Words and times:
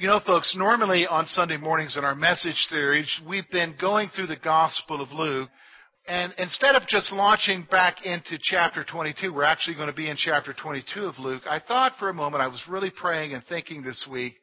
You 0.00 0.06
know, 0.06 0.20
folks, 0.24 0.54
normally 0.56 1.08
on 1.08 1.26
Sunday 1.26 1.56
mornings 1.56 1.96
in 1.96 2.04
our 2.04 2.14
message 2.14 2.54
series, 2.68 3.08
we've 3.26 3.50
been 3.50 3.74
going 3.80 4.10
through 4.10 4.28
the 4.28 4.36
Gospel 4.36 5.02
of 5.02 5.10
Luke. 5.10 5.48
And 6.06 6.32
instead 6.38 6.76
of 6.76 6.86
just 6.86 7.10
launching 7.10 7.66
back 7.68 8.06
into 8.06 8.38
chapter 8.40 8.84
22, 8.84 9.34
we're 9.34 9.42
actually 9.42 9.74
going 9.74 9.88
to 9.88 9.92
be 9.92 10.08
in 10.08 10.16
chapter 10.16 10.54
22 10.54 11.00
of 11.00 11.18
Luke. 11.18 11.42
I 11.50 11.58
thought 11.58 11.94
for 11.98 12.10
a 12.10 12.14
moment, 12.14 12.44
I 12.44 12.46
was 12.46 12.62
really 12.68 12.90
praying 12.90 13.34
and 13.34 13.42
thinking 13.48 13.82
this 13.82 14.06
week, 14.08 14.34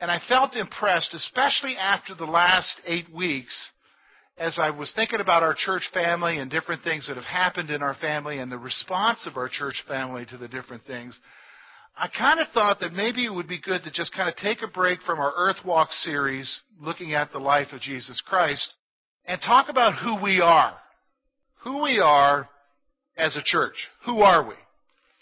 and 0.00 0.10
I 0.10 0.20
felt 0.28 0.54
impressed, 0.54 1.14
especially 1.14 1.78
after 1.78 2.14
the 2.14 2.26
last 2.26 2.78
eight 2.86 3.10
weeks, 3.10 3.70
as 4.36 4.58
I 4.58 4.68
was 4.68 4.92
thinking 4.94 5.20
about 5.20 5.42
our 5.42 5.54
church 5.56 5.88
family 5.94 6.36
and 6.36 6.50
different 6.50 6.82
things 6.82 7.06
that 7.08 7.16
have 7.16 7.24
happened 7.24 7.70
in 7.70 7.82
our 7.82 7.94
family 7.94 8.38
and 8.38 8.52
the 8.52 8.58
response 8.58 9.26
of 9.26 9.38
our 9.38 9.48
church 9.48 9.82
family 9.88 10.26
to 10.26 10.36
the 10.36 10.48
different 10.48 10.84
things. 10.84 11.18
I 11.96 12.08
kind 12.08 12.40
of 12.40 12.48
thought 12.52 12.80
that 12.80 12.92
maybe 12.92 13.24
it 13.24 13.32
would 13.32 13.46
be 13.46 13.60
good 13.60 13.84
to 13.84 13.90
just 13.90 14.12
kind 14.12 14.28
of 14.28 14.34
take 14.36 14.62
a 14.62 14.66
break 14.68 15.00
from 15.02 15.20
our 15.20 15.32
Earth 15.36 15.58
Walk 15.64 15.92
series, 15.92 16.60
looking 16.80 17.14
at 17.14 17.30
the 17.30 17.38
life 17.38 17.68
of 17.72 17.80
Jesus 17.80 18.20
Christ, 18.26 18.72
and 19.26 19.40
talk 19.40 19.68
about 19.68 19.98
who 20.02 20.22
we 20.22 20.40
are. 20.40 20.74
Who 21.62 21.82
we 21.82 22.00
are 22.00 22.48
as 23.16 23.36
a 23.36 23.44
church. 23.44 23.76
Who 24.06 24.18
are 24.18 24.46
we? 24.46 24.54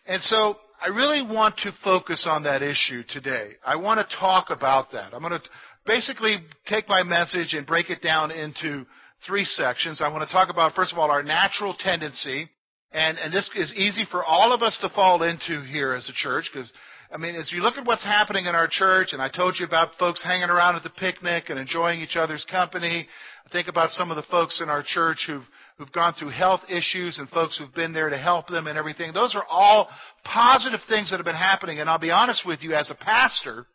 And 0.06 0.22
so 0.22 0.56
I 0.82 0.88
really 0.88 1.22
want 1.22 1.58
to 1.58 1.72
focus 1.84 2.26
on 2.28 2.42
that 2.44 2.62
issue 2.62 3.02
today. 3.08 3.50
I 3.64 3.76
want 3.76 4.00
to 4.00 4.16
talk 4.16 4.46
about 4.48 4.92
that. 4.92 5.14
I'm 5.14 5.20
going 5.20 5.38
to 5.38 5.48
basically 5.86 6.38
take 6.66 6.88
my 6.88 7.02
message 7.02 7.52
and 7.52 7.66
break 7.66 7.90
it 7.90 8.02
down 8.02 8.30
into 8.30 8.86
three 9.26 9.44
sections. 9.44 10.00
I 10.02 10.08
want 10.08 10.26
to 10.26 10.32
talk 10.32 10.48
about, 10.48 10.74
first 10.74 10.92
of 10.92 10.98
all, 10.98 11.10
our 11.10 11.22
natural 11.22 11.76
tendency 11.78 12.48
and, 12.92 13.18
and 13.18 13.32
this 13.32 13.48
is 13.56 13.72
easy 13.74 14.04
for 14.10 14.24
all 14.24 14.52
of 14.52 14.62
us 14.62 14.78
to 14.82 14.88
fall 14.90 15.22
into 15.22 15.62
here 15.62 15.94
as 15.94 16.08
a 16.08 16.12
church 16.12 16.50
because, 16.52 16.70
I 17.12 17.16
mean, 17.16 17.34
as 17.34 17.50
you 17.50 17.62
look 17.62 17.76
at 17.78 17.86
what's 17.86 18.04
happening 18.04 18.46
in 18.46 18.54
our 18.54 18.68
church, 18.70 19.08
and 19.12 19.22
I 19.22 19.28
told 19.28 19.56
you 19.58 19.66
about 19.66 19.96
folks 19.98 20.22
hanging 20.22 20.50
around 20.50 20.76
at 20.76 20.82
the 20.82 20.90
picnic 20.90 21.44
and 21.48 21.58
enjoying 21.58 22.00
each 22.00 22.16
other's 22.16 22.44
company. 22.50 23.06
I 23.46 23.48
think 23.50 23.68
about 23.68 23.90
some 23.90 24.10
of 24.10 24.16
the 24.16 24.30
folks 24.30 24.60
in 24.60 24.68
our 24.68 24.82
church 24.86 25.24
who've, 25.26 25.44
who've 25.78 25.92
gone 25.92 26.14
through 26.18 26.30
health 26.30 26.60
issues 26.68 27.18
and 27.18 27.28
folks 27.30 27.58
who've 27.58 27.74
been 27.74 27.94
there 27.94 28.10
to 28.10 28.18
help 28.18 28.48
them 28.48 28.66
and 28.66 28.76
everything. 28.76 29.12
Those 29.12 29.34
are 29.34 29.44
all 29.48 29.88
positive 30.24 30.80
things 30.88 31.10
that 31.10 31.16
have 31.16 31.24
been 31.24 31.34
happening. 31.34 31.80
And 31.80 31.88
I'll 31.88 31.98
be 31.98 32.10
honest 32.10 32.46
with 32.46 32.62
you, 32.62 32.74
as 32.74 32.90
a 32.90 32.94
pastor, 32.94 33.66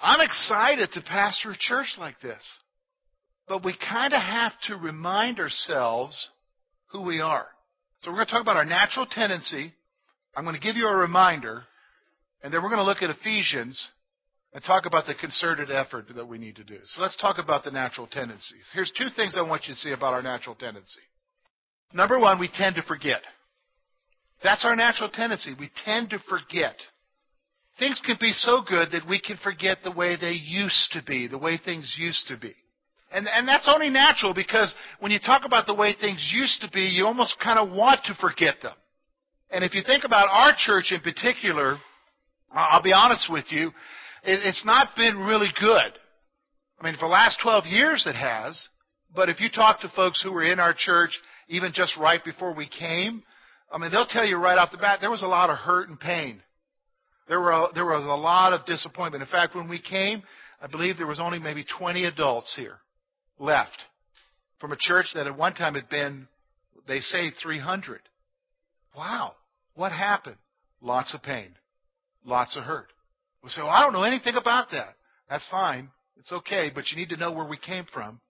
I'm 0.00 0.20
excited 0.20 0.92
to 0.92 1.00
pastor 1.00 1.52
a 1.52 1.56
church 1.58 1.94
like 1.98 2.20
this. 2.20 2.42
But 3.48 3.64
we 3.64 3.74
kind 3.90 4.12
of 4.12 4.20
have 4.20 4.52
to 4.66 4.76
remind 4.76 5.40
ourselves 5.40 6.28
who 6.92 7.02
we 7.02 7.20
are. 7.20 7.46
So 8.00 8.10
we're 8.10 8.18
going 8.18 8.26
to 8.26 8.32
talk 8.32 8.42
about 8.42 8.56
our 8.56 8.64
natural 8.64 9.06
tendency. 9.06 9.72
I'm 10.36 10.44
going 10.44 10.54
to 10.54 10.60
give 10.60 10.76
you 10.76 10.86
a 10.86 10.96
reminder, 10.96 11.64
and 12.42 12.52
then 12.52 12.62
we're 12.62 12.68
going 12.68 12.78
to 12.78 12.84
look 12.84 13.02
at 13.02 13.10
Ephesians 13.10 13.88
and 14.52 14.62
talk 14.62 14.86
about 14.86 15.06
the 15.06 15.14
concerted 15.14 15.70
effort 15.70 16.06
that 16.14 16.28
we 16.28 16.38
need 16.38 16.56
to 16.56 16.64
do. 16.64 16.78
So 16.84 17.02
let's 17.02 17.16
talk 17.16 17.38
about 17.38 17.64
the 17.64 17.70
natural 17.70 18.06
tendencies. 18.06 18.64
Here's 18.72 18.92
two 18.96 19.08
things 19.16 19.34
I 19.36 19.42
want 19.42 19.66
you 19.66 19.74
to 19.74 19.80
see 19.80 19.92
about 19.92 20.14
our 20.14 20.22
natural 20.22 20.54
tendency. 20.54 21.00
Number 21.92 22.18
one, 22.18 22.38
we 22.38 22.48
tend 22.52 22.76
to 22.76 22.82
forget. 22.82 23.20
That's 24.42 24.64
our 24.64 24.76
natural 24.76 25.10
tendency. 25.10 25.54
We 25.58 25.70
tend 25.84 26.10
to 26.10 26.18
forget. 26.28 26.76
Things 27.78 28.00
can 28.04 28.16
be 28.20 28.32
so 28.32 28.62
good 28.66 28.92
that 28.92 29.08
we 29.08 29.20
can 29.20 29.38
forget 29.42 29.78
the 29.82 29.90
way 29.90 30.16
they 30.20 30.32
used 30.32 30.92
to 30.92 31.02
be, 31.02 31.28
the 31.28 31.38
way 31.38 31.58
things 31.62 31.96
used 31.98 32.28
to 32.28 32.36
be. 32.36 32.54
And, 33.10 33.26
and 33.26 33.48
that's 33.48 33.68
only 33.72 33.88
natural 33.88 34.34
because 34.34 34.74
when 35.00 35.10
you 35.10 35.18
talk 35.18 35.42
about 35.44 35.66
the 35.66 35.74
way 35.74 35.94
things 35.98 36.30
used 36.34 36.60
to 36.60 36.70
be, 36.70 36.82
you 36.82 37.06
almost 37.06 37.36
kind 37.42 37.58
of 37.58 37.74
want 37.74 38.04
to 38.04 38.14
forget 38.20 38.56
them. 38.62 38.74
And 39.50 39.64
if 39.64 39.74
you 39.74 39.82
think 39.84 40.04
about 40.04 40.28
our 40.30 40.52
church 40.56 40.92
in 40.92 41.00
particular, 41.00 41.78
I'll 42.52 42.82
be 42.82 42.92
honest 42.92 43.30
with 43.30 43.46
you, 43.50 43.68
it, 44.24 44.40
it's 44.44 44.64
not 44.66 44.88
been 44.94 45.16
really 45.18 45.48
good. 45.58 45.92
I 46.80 46.84
mean, 46.84 46.94
for 46.94 47.06
the 47.06 47.12
last 47.12 47.40
12 47.42 47.64
years 47.66 48.06
it 48.06 48.14
has. 48.14 48.68
But 49.14 49.30
if 49.30 49.40
you 49.40 49.48
talk 49.48 49.80
to 49.80 49.92
folks 49.96 50.22
who 50.22 50.30
were 50.30 50.44
in 50.44 50.60
our 50.60 50.74
church, 50.76 51.18
even 51.48 51.72
just 51.72 51.96
right 51.96 52.22
before 52.22 52.54
we 52.54 52.68
came, 52.68 53.22
I 53.72 53.78
mean, 53.78 53.90
they'll 53.90 54.06
tell 54.06 54.26
you 54.26 54.36
right 54.36 54.58
off 54.58 54.70
the 54.70 54.76
bat 54.76 54.98
there 55.00 55.10
was 55.10 55.22
a 55.22 55.26
lot 55.26 55.48
of 55.48 55.56
hurt 55.56 55.88
and 55.88 55.98
pain. 55.98 56.42
There 57.26 57.40
were 57.40 57.68
there 57.74 57.86
was 57.86 58.04
a 58.04 58.20
lot 58.20 58.52
of 58.52 58.66
disappointment. 58.66 59.22
In 59.22 59.28
fact, 59.28 59.54
when 59.54 59.68
we 59.68 59.80
came, 59.80 60.22
I 60.60 60.66
believe 60.66 60.98
there 60.98 61.06
was 61.06 61.20
only 61.20 61.38
maybe 61.38 61.64
20 61.78 62.04
adults 62.04 62.54
here 62.54 62.78
left 63.38 63.76
from 64.60 64.72
a 64.72 64.76
church 64.78 65.06
that 65.14 65.26
at 65.26 65.36
one 65.36 65.54
time 65.54 65.74
had 65.74 65.88
been, 65.88 66.28
they 66.86 67.00
say, 67.00 67.30
300. 67.42 68.00
Wow. 68.96 69.32
What 69.74 69.92
happened? 69.92 70.36
Lots 70.80 71.14
of 71.14 71.22
pain. 71.22 71.50
Lots 72.24 72.56
of 72.56 72.64
hurt. 72.64 72.88
We 73.42 73.50
say, 73.50 73.62
well, 73.62 73.70
I 73.70 73.82
don't 73.82 73.92
know 73.92 74.02
anything 74.02 74.34
about 74.34 74.70
that. 74.72 74.94
That's 75.30 75.46
fine. 75.50 75.90
It's 76.18 76.32
okay, 76.32 76.70
but 76.74 76.90
you 76.90 76.96
need 76.96 77.10
to 77.10 77.16
know 77.16 77.32
where 77.32 77.46
we 77.46 77.56
came 77.56 77.86
from. 77.92 78.20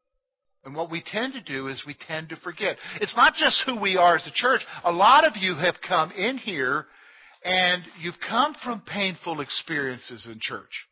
And 0.65 0.75
what 0.75 0.91
we 0.91 1.03
tend 1.05 1.33
to 1.33 1.41
do 1.41 1.69
is 1.69 1.83
we 1.87 1.97
tend 2.07 2.29
to 2.29 2.37
forget. 2.37 2.77
It's 3.01 3.17
not 3.17 3.35
just 3.35 3.63
who 3.65 3.81
we 3.81 3.97
are 3.97 4.17
as 4.17 4.27
a 4.27 4.33
church. 4.33 4.61
A 4.85 4.93
lot 4.93 5.25
of 5.25 5.33
you 5.37 5.55
have 5.55 5.77
come 5.87 6.11
in 6.13 6.37
here 6.37 6.87
and 7.45 7.85
you've 8.01 8.19
come 8.29 8.55
from 8.63 8.83
painful 8.83 9.41
experiences 9.41 10.27
in 10.27 10.39
church. 10.41 10.88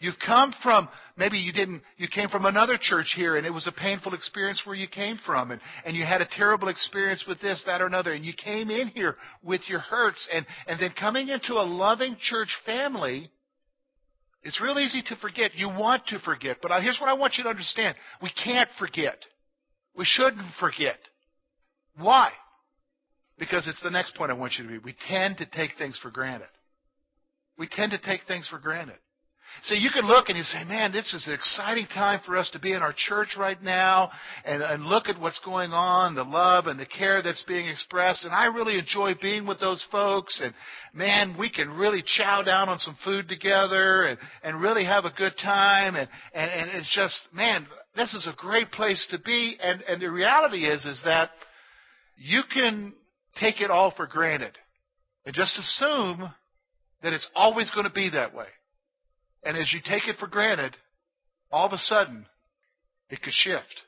You've 0.00 0.18
come 0.24 0.54
from, 0.62 0.88
maybe 1.16 1.38
you 1.38 1.52
didn't, 1.52 1.82
you 1.96 2.06
came 2.06 2.28
from 2.28 2.46
another 2.46 2.78
church 2.80 3.14
here 3.16 3.36
and 3.36 3.44
it 3.44 3.52
was 3.52 3.66
a 3.66 3.72
painful 3.72 4.14
experience 4.14 4.62
where 4.64 4.76
you 4.76 4.86
came 4.86 5.18
from 5.26 5.50
and, 5.50 5.60
and 5.84 5.96
you 5.96 6.04
had 6.04 6.20
a 6.20 6.28
terrible 6.36 6.68
experience 6.68 7.24
with 7.26 7.40
this, 7.40 7.64
that, 7.66 7.80
or 7.80 7.86
another. 7.86 8.12
And 8.12 8.24
you 8.24 8.32
came 8.32 8.70
in 8.70 8.88
here 8.88 9.16
with 9.42 9.62
your 9.66 9.80
hurts 9.80 10.28
and, 10.32 10.46
and 10.68 10.80
then 10.80 10.92
coming 10.98 11.28
into 11.28 11.54
a 11.54 11.66
loving 11.66 12.16
church 12.20 12.56
family, 12.64 13.28
it's 14.44 14.60
real 14.60 14.78
easy 14.78 15.02
to 15.02 15.16
forget. 15.16 15.56
You 15.56 15.68
want 15.68 16.06
to 16.08 16.20
forget. 16.20 16.58
But 16.62 16.80
here's 16.80 16.98
what 17.00 17.10
I 17.10 17.14
want 17.14 17.34
you 17.36 17.44
to 17.44 17.50
understand. 17.50 17.96
We 18.22 18.30
can't 18.44 18.70
forget. 18.78 19.18
We 19.96 20.04
shouldn't 20.04 20.46
forget. 20.60 20.98
Why? 21.98 22.30
Because 23.36 23.66
it's 23.66 23.82
the 23.82 23.90
next 23.90 24.14
point 24.14 24.30
I 24.30 24.34
want 24.34 24.52
you 24.58 24.64
to 24.64 24.70
be. 24.70 24.78
We 24.78 24.94
tend 25.08 25.38
to 25.38 25.46
take 25.46 25.72
things 25.76 25.98
for 26.00 26.12
granted. 26.12 26.48
We 27.58 27.66
tend 27.66 27.90
to 27.90 27.98
take 27.98 28.20
things 28.28 28.46
for 28.48 28.60
granted. 28.60 28.98
So 29.62 29.74
you 29.74 29.90
can 29.90 30.06
look 30.06 30.28
and 30.28 30.36
you 30.36 30.44
say, 30.44 30.62
man, 30.64 30.92
this 30.92 31.12
is 31.12 31.26
an 31.26 31.34
exciting 31.34 31.86
time 31.86 32.20
for 32.24 32.36
us 32.36 32.48
to 32.50 32.58
be 32.58 32.72
in 32.72 32.82
our 32.82 32.94
church 32.96 33.36
right 33.36 33.60
now 33.62 34.10
and, 34.44 34.62
and 34.62 34.84
look 34.84 35.08
at 35.08 35.20
what's 35.20 35.40
going 35.44 35.72
on, 35.72 36.14
the 36.14 36.22
love 36.22 36.66
and 36.66 36.78
the 36.78 36.86
care 36.86 37.22
that's 37.22 37.42
being 37.48 37.66
expressed. 37.66 38.24
And 38.24 38.32
I 38.32 38.46
really 38.46 38.78
enjoy 38.78 39.14
being 39.20 39.46
with 39.46 39.58
those 39.58 39.84
folks. 39.90 40.40
And 40.42 40.54
man, 40.94 41.36
we 41.38 41.50
can 41.50 41.70
really 41.70 42.04
chow 42.16 42.42
down 42.42 42.68
on 42.68 42.78
some 42.78 42.96
food 43.04 43.28
together 43.28 44.04
and, 44.04 44.18
and 44.44 44.60
really 44.60 44.84
have 44.84 45.04
a 45.04 45.12
good 45.16 45.34
time. 45.42 45.96
And, 45.96 46.08
and, 46.32 46.50
and 46.50 46.70
it's 46.70 46.94
just, 46.94 47.18
man, 47.32 47.66
this 47.96 48.14
is 48.14 48.28
a 48.28 48.36
great 48.36 48.70
place 48.70 49.06
to 49.10 49.18
be. 49.18 49.56
And, 49.60 49.82
and 49.82 50.00
the 50.00 50.10
reality 50.10 50.66
is, 50.66 50.84
is 50.84 51.00
that 51.04 51.30
you 52.16 52.42
can 52.52 52.94
take 53.40 53.60
it 53.60 53.70
all 53.70 53.92
for 53.96 54.06
granted 54.06 54.56
and 55.26 55.34
just 55.34 55.58
assume 55.58 56.32
that 57.02 57.12
it's 57.12 57.28
always 57.34 57.70
going 57.72 57.86
to 57.86 57.92
be 57.92 58.10
that 58.10 58.34
way. 58.34 58.46
And 59.44 59.56
as 59.56 59.72
you 59.72 59.80
take 59.84 60.08
it 60.08 60.16
for 60.18 60.26
granted, 60.26 60.76
all 61.50 61.66
of 61.66 61.72
a 61.72 61.78
sudden, 61.78 62.26
it 63.10 63.22
could 63.22 63.32
shift. 63.32 63.82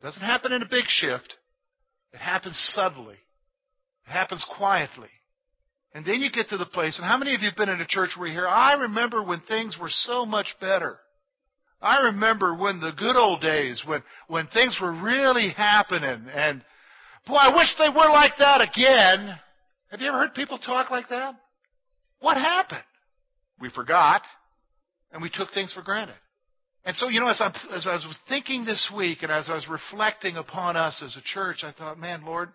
It 0.00 0.04
doesn't 0.04 0.22
happen 0.22 0.52
in 0.52 0.62
a 0.62 0.68
big 0.68 0.84
shift. 0.88 1.34
It 2.12 2.18
happens 2.18 2.56
subtly. 2.74 3.14
It 4.06 4.10
happens 4.10 4.46
quietly. 4.56 5.08
And 5.94 6.04
then 6.04 6.20
you 6.20 6.30
get 6.30 6.48
to 6.48 6.56
the 6.56 6.66
place, 6.66 6.98
and 6.98 7.06
how 7.06 7.18
many 7.18 7.34
of 7.34 7.42
you 7.42 7.48
have 7.48 7.56
been 7.56 7.68
in 7.68 7.80
a 7.80 7.86
church 7.86 8.10
where 8.16 8.26
you 8.26 8.32
hear, 8.32 8.48
I 8.48 8.74
remember 8.82 9.22
when 9.22 9.40
things 9.40 9.76
were 9.78 9.90
so 9.90 10.24
much 10.24 10.54
better. 10.60 10.98
I 11.82 12.06
remember 12.06 12.54
when 12.54 12.80
the 12.80 12.92
good 12.96 13.16
old 13.16 13.42
days, 13.42 13.82
when, 13.86 14.02
when 14.28 14.46
things 14.48 14.78
were 14.80 14.92
really 14.92 15.50
happening, 15.50 16.26
and 16.34 16.62
boy, 17.26 17.34
I 17.34 17.54
wish 17.54 17.68
they 17.78 17.88
were 17.88 18.10
like 18.10 18.32
that 18.38 18.60
again. 18.60 19.38
Have 19.90 20.00
you 20.00 20.08
ever 20.08 20.18
heard 20.18 20.34
people 20.34 20.58
talk 20.58 20.90
like 20.90 21.08
that? 21.10 21.34
What 22.20 22.36
happened? 22.36 22.80
We 23.60 23.68
forgot 23.68 24.22
and 25.12 25.22
we 25.22 25.30
took 25.30 25.52
things 25.52 25.72
for 25.72 25.82
granted. 25.82 26.16
And 26.84 26.96
so, 26.96 27.08
you 27.08 27.20
know, 27.20 27.28
as, 27.28 27.40
i 27.40 27.48
as 27.74 27.86
I 27.86 27.94
was 27.94 28.18
thinking 28.28 28.64
this 28.64 28.90
week 28.94 29.18
and 29.22 29.30
as 29.30 29.48
I 29.48 29.54
was 29.54 29.68
reflecting 29.68 30.36
upon 30.36 30.76
us 30.76 31.00
as 31.04 31.16
a 31.16 31.22
church, 31.22 31.62
I 31.62 31.72
thought, 31.72 31.98
man, 31.98 32.24
Lord, 32.24 32.48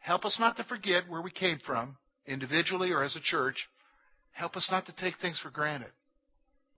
help 0.00 0.24
us 0.24 0.36
not 0.38 0.56
to 0.56 0.64
forget 0.64 1.08
where 1.08 1.22
we 1.22 1.30
came 1.30 1.58
from, 1.66 1.96
individually 2.26 2.92
or 2.92 3.02
as 3.02 3.16
a 3.16 3.20
church. 3.20 3.56
Help 4.32 4.56
us 4.56 4.68
not 4.70 4.86
to 4.86 4.92
take 4.92 5.14
things 5.20 5.40
for 5.40 5.50
granted. 5.50 5.90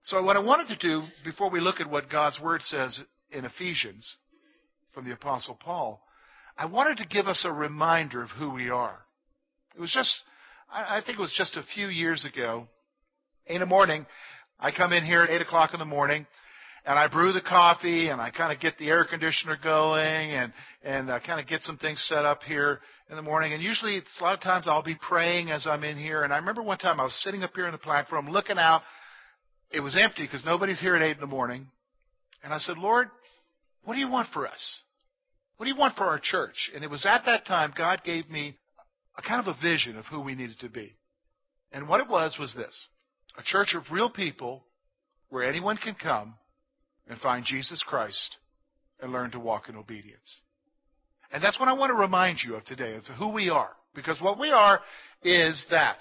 So, 0.03 0.23
what 0.23 0.37
I 0.37 0.39
wanted 0.39 0.67
to 0.69 0.77
do 0.77 1.03
before 1.23 1.51
we 1.51 1.59
look 1.59 1.79
at 1.79 1.89
what 1.89 2.09
God's 2.09 2.39
Word 2.39 2.61
says 2.61 2.99
in 3.31 3.45
Ephesians 3.45 4.15
from 4.93 5.05
the 5.05 5.13
Apostle 5.13 5.57
Paul, 5.59 6.01
I 6.57 6.65
wanted 6.65 6.97
to 6.97 7.07
give 7.07 7.27
us 7.27 7.43
a 7.45 7.51
reminder 7.51 8.23
of 8.23 8.29
who 8.29 8.51
we 8.51 8.69
are. 8.69 8.99
It 9.75 9.81
was 9.81 9.91
just, 9.91 10.11
I 10.71 11.01
think 11.05 11.19
it 11.19 11.21
was 11.21 11.33
just 11.35 11.55
a 11.55 11.63
few 11.75 11.87
years 11.87 12.25
ago. 12.25 12.67
In 13.45 13.59
the 13.59 13.65
morning, 13.65 14.05
I 14.59 14.71
come 14.71 14.91
in 14.91 15.05
here 15.05 15.21
at 15.21 15.29
8 15.29 15.41
o'clock 15.41 15.71
in 15.73 15.79
the 15.79 15.85
morning, 15.85 16.25
and 16.85 16.97
I 16.97 17.07
brew 17.07 17.31
the 17.33 17.41
coffee, 17.41 18.09
and 18.09 18.19
I 18.19 18.31
kind 18.31 18.51
of 18.51 18.59
get 18.59 18.77
the 18.77 18.87
air 18.87 19.05
conditioner 19.05 19.57
going, 19.61 20.31
and, 20.31 20.53
and 20.83 21.11
I 21.11 21.19
kind 21.19 21.39
of 21.39 21.47
get 21.47 21.61
some 21.61 21.77
things 21.77 22.03
set 22.07 22.25
up 22.25 22.41
here 22.43 22.79
in 23.09 23.15
the 23.15 23.21
morning. 23.21 23.53
And 23.53 23.61
usually, 23.61 23.97
it's 23.97 24.19
a 24.19 24.23
lot 24.23 24.33
of 24.33 24.41
times 24.41 24.67
I'll 24.67 24.83
be 24.83 24.97
praying 25.07 25.51
as 25.51 25.67
I'm 25.67 25.83
in 25.83 25.97
here. 25.97 26.23
And 26.23 26.33
I 26.33 26.37
remember 26.37 26.63
one 26.63 26.77
time 26.77 26.99
I 26.99 27.03
was 27.03 27.23
sitting 27.23 27.43
up 27.43 27.51
here 27.55 27.65
in 27.65 27.71
the 27.71 27.77
platform 27.77 28.29
looking 28.29 28.57
out. 28.57 28.81
It 29.71 29.81
was 29.81 29.97
empty 29.99 30.23
because 30.23 30.45
nobody's 30.45 30.79
here 30.79 30.95
at 30.95 31.01
8 31.01 31.11
in 31.11 31.21
the 31.21 31.27
morning. 31.27 31.67
And 32.43 32.53
I 32.53 32.57
said, 32.57 32.77
Lord, 32.77 33.09
what 33.83 33.93
do 33.93 33.99
you 33.99 34.09
want 34.09 34.29
for 34.33 34.47
us? 34.47 34.79
What 35.57 35.65
do 35.65 35.71
you 35.71 35.77
want 35.77 35.95
for 35.95 36.03
our 36.03 36.19
church? 36.21 36.71
And 36.73 36.83
it 36.83 36.89
was 36.89 37.05
at 37.05 37.23
that 37.25 37.45
time 37.45 37.73
God 37.77 38.01
gave 38.03 38.29
me 38.29 38.55
a 39.17 39.21
kind 39.21 39.45
of 39.45 39.55
a 39.55 39.61
vision 39.61 39.97
of 39.97 40.05
who 40.05 40.21
we 40.21 40.35
needed 40.35 40.59
to 40.61 40.69
be. 40.69 40.93
And 41.71 41.89
what 41.89 41.99
it 41.99 42.09
was 42.09 42.37
was 42.39 42.53
this 42.55 42.87
a 43.37 43.43
church 43.43 43.75
of 43.75 43.83
real 43.91 44.09
people 44.09 44.63
where 45.29 45.43
anyone 45.43 45.77
can 45.77 45.95
come 45.95 46.35
and 47.07 47.19
find 47.19 47.45
Jesus 47.45 47.83
Christ 47.87 48.37
and 49.01 49.11
learn 49.11 49.31
to 49.31 49.39
walk 49.39 49.69
in 49.69 49.75
obedience. 49.75 50.41
And 51.31 51.43
that's 51.43 51.59
what 51.59 51.69
I 51.69 51.73
want 51.73 51.91
to 51.91 51.95
remind 51.95 52.39
you 52.45 52.55
of 52.55 52.65
today, 52.65 52.95
of 52.95 53.03
who 53.17 53.31
we 53.31 53.49
are. 53.49 53.71
Because 53.93 54.19
what 54.21 54.39
we 54.39 54.51
are 54.51 54.79
is 55.23 55.65
that. 55.71 55.97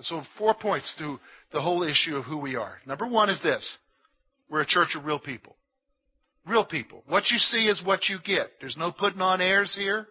So, 0.00 0.22
four 0.38 0.54
points 0.54 0.94
to 0.98 1.18
the 1.52 1.60
whole 1.60 1.82
issue 1.82 2.16
of 2.16 2.24
who 2.24 2.36
we 2.36 2.54
are. 2.56 2.78
Number 2.86 3.06
one 3.06 3.30
is 3.30 3.40
this 3.42 3.78
we're 4.48 4.62
a 4.62 4.66
church 4.66 4.94
of 4.96 5.04
real 5.04 5.18
people. 5.18 5.56
Real 6.46 6.64
people. 6.64 7.02
What 7.08 7.24
you 7.30 7.38
see 7.38 7.66
is 7.66 7.82
what 7.84 8.08
you 8.08 8.18
get. 8.24 8.50
There's 8.60 8.76
no 8.76 8.92
putting 8.92 9.20
on 9.20 9.40
airs 9.40 9.74
here. 9.76 10.06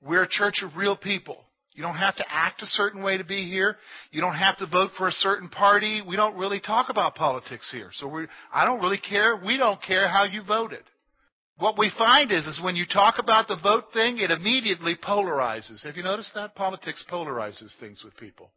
We're 0.00 0.22
a 0.22 0.28
church 0.28 0.62
of 0.62 0.76
real 0.76 0.96
people. 0.96 1.44
You 1.74 1.82
don't 1.82 1.96
have 1.96 2.16
to 2.16 2.24
act 2.28 2.62
a 2.62 2.66
certain 2.66 3.02
way 3.02 3.16
to 3.16 3.24
be 3.24 3.48
here. 3.48 3.76
You 4.10 4.20
don't 4.20 4.34
have 4.34 4.58
to 4.58 4.66
vote 4.66 4.90
for 4.98 5.08
a 5.08 5.12
certain 5.12 5.48
party. 5.48 6.02
We 6.06 6.16
don't 6.16 6.36
really 6.36 6.60
talk 6.60 6.90
about 6.90 7.14
politics 7.14 7.70
here. 7.72 7.88
So 7.92 8.26
I 8.52 8.64
don't 8.66 8.80
really 8.80 8.98
care. 9.00 9.40
We 9.44 9.56
don't 9.56 9.82
care 9.82 10.08
how 10.08 10.24
you 10.24 10.42
voted. 10.42 10.82
What 11.58 11.78
we 11.78 11.90
find 11.96 12.30
is, 12.32 12.46
is 12.46 12.60
when 12.62 12.76
you 12.76 12.84
talk 12.86 13.16
about 13.18 13.48
the 13.48 13.56
vote 13.62 13.84
thing, 13.92 14.18
it 14.18 14.30
immediately 14.30 14.96
polarizes. 14.96 15.84
Have 15.84 15.96
you 15.96 16.02
noticed 16.02 16.32
that? 16.34 16.54
Politics 16.54 17.04
polarizes 17.10 17.78
things 17.78 18.02
with 18.04 18.16
people. 18.16 18.50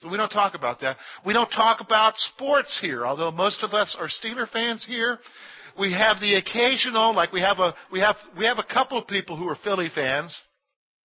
So 0.00 0.08
we 0.08 0.16
don't 0.16 0.28
talk 0.28 0.54
about 0.54 0.80
that. 0.80 0.96
We 1.24 1.32
don't 1.32 1.50
talk 1.50 1.80
about 1.80 2.14
sports 2.16 2.76
here, 2.82 3.06
although 3.06 3.30
most 3.30 3.62
of 3.62 3.72
us 3.72 3.96
are 3.98 4.08
Steeler 4.08 4.48
fans 4.50 4.84
here. 4.86 5.18
We 5.78 5.92
have 5.92 6.18
the 6.20 6.34
occasional, 6.34 7.14
like 7.14 7.32
we 7.32 7.40
have 7.40 7.58
a, 7.58 7.74
we 7.90 8.00
have, 8.00 8.16
we 8.36 8.44
have 8.44 8.58
a 8.58 8.74
couple 8.74 8.98
of 8.98 9.06
people 9.06 9.36
who 9.36 9.48
are 9.48 9.56
Philly 9.62 9.88
fans. 9.94 10.36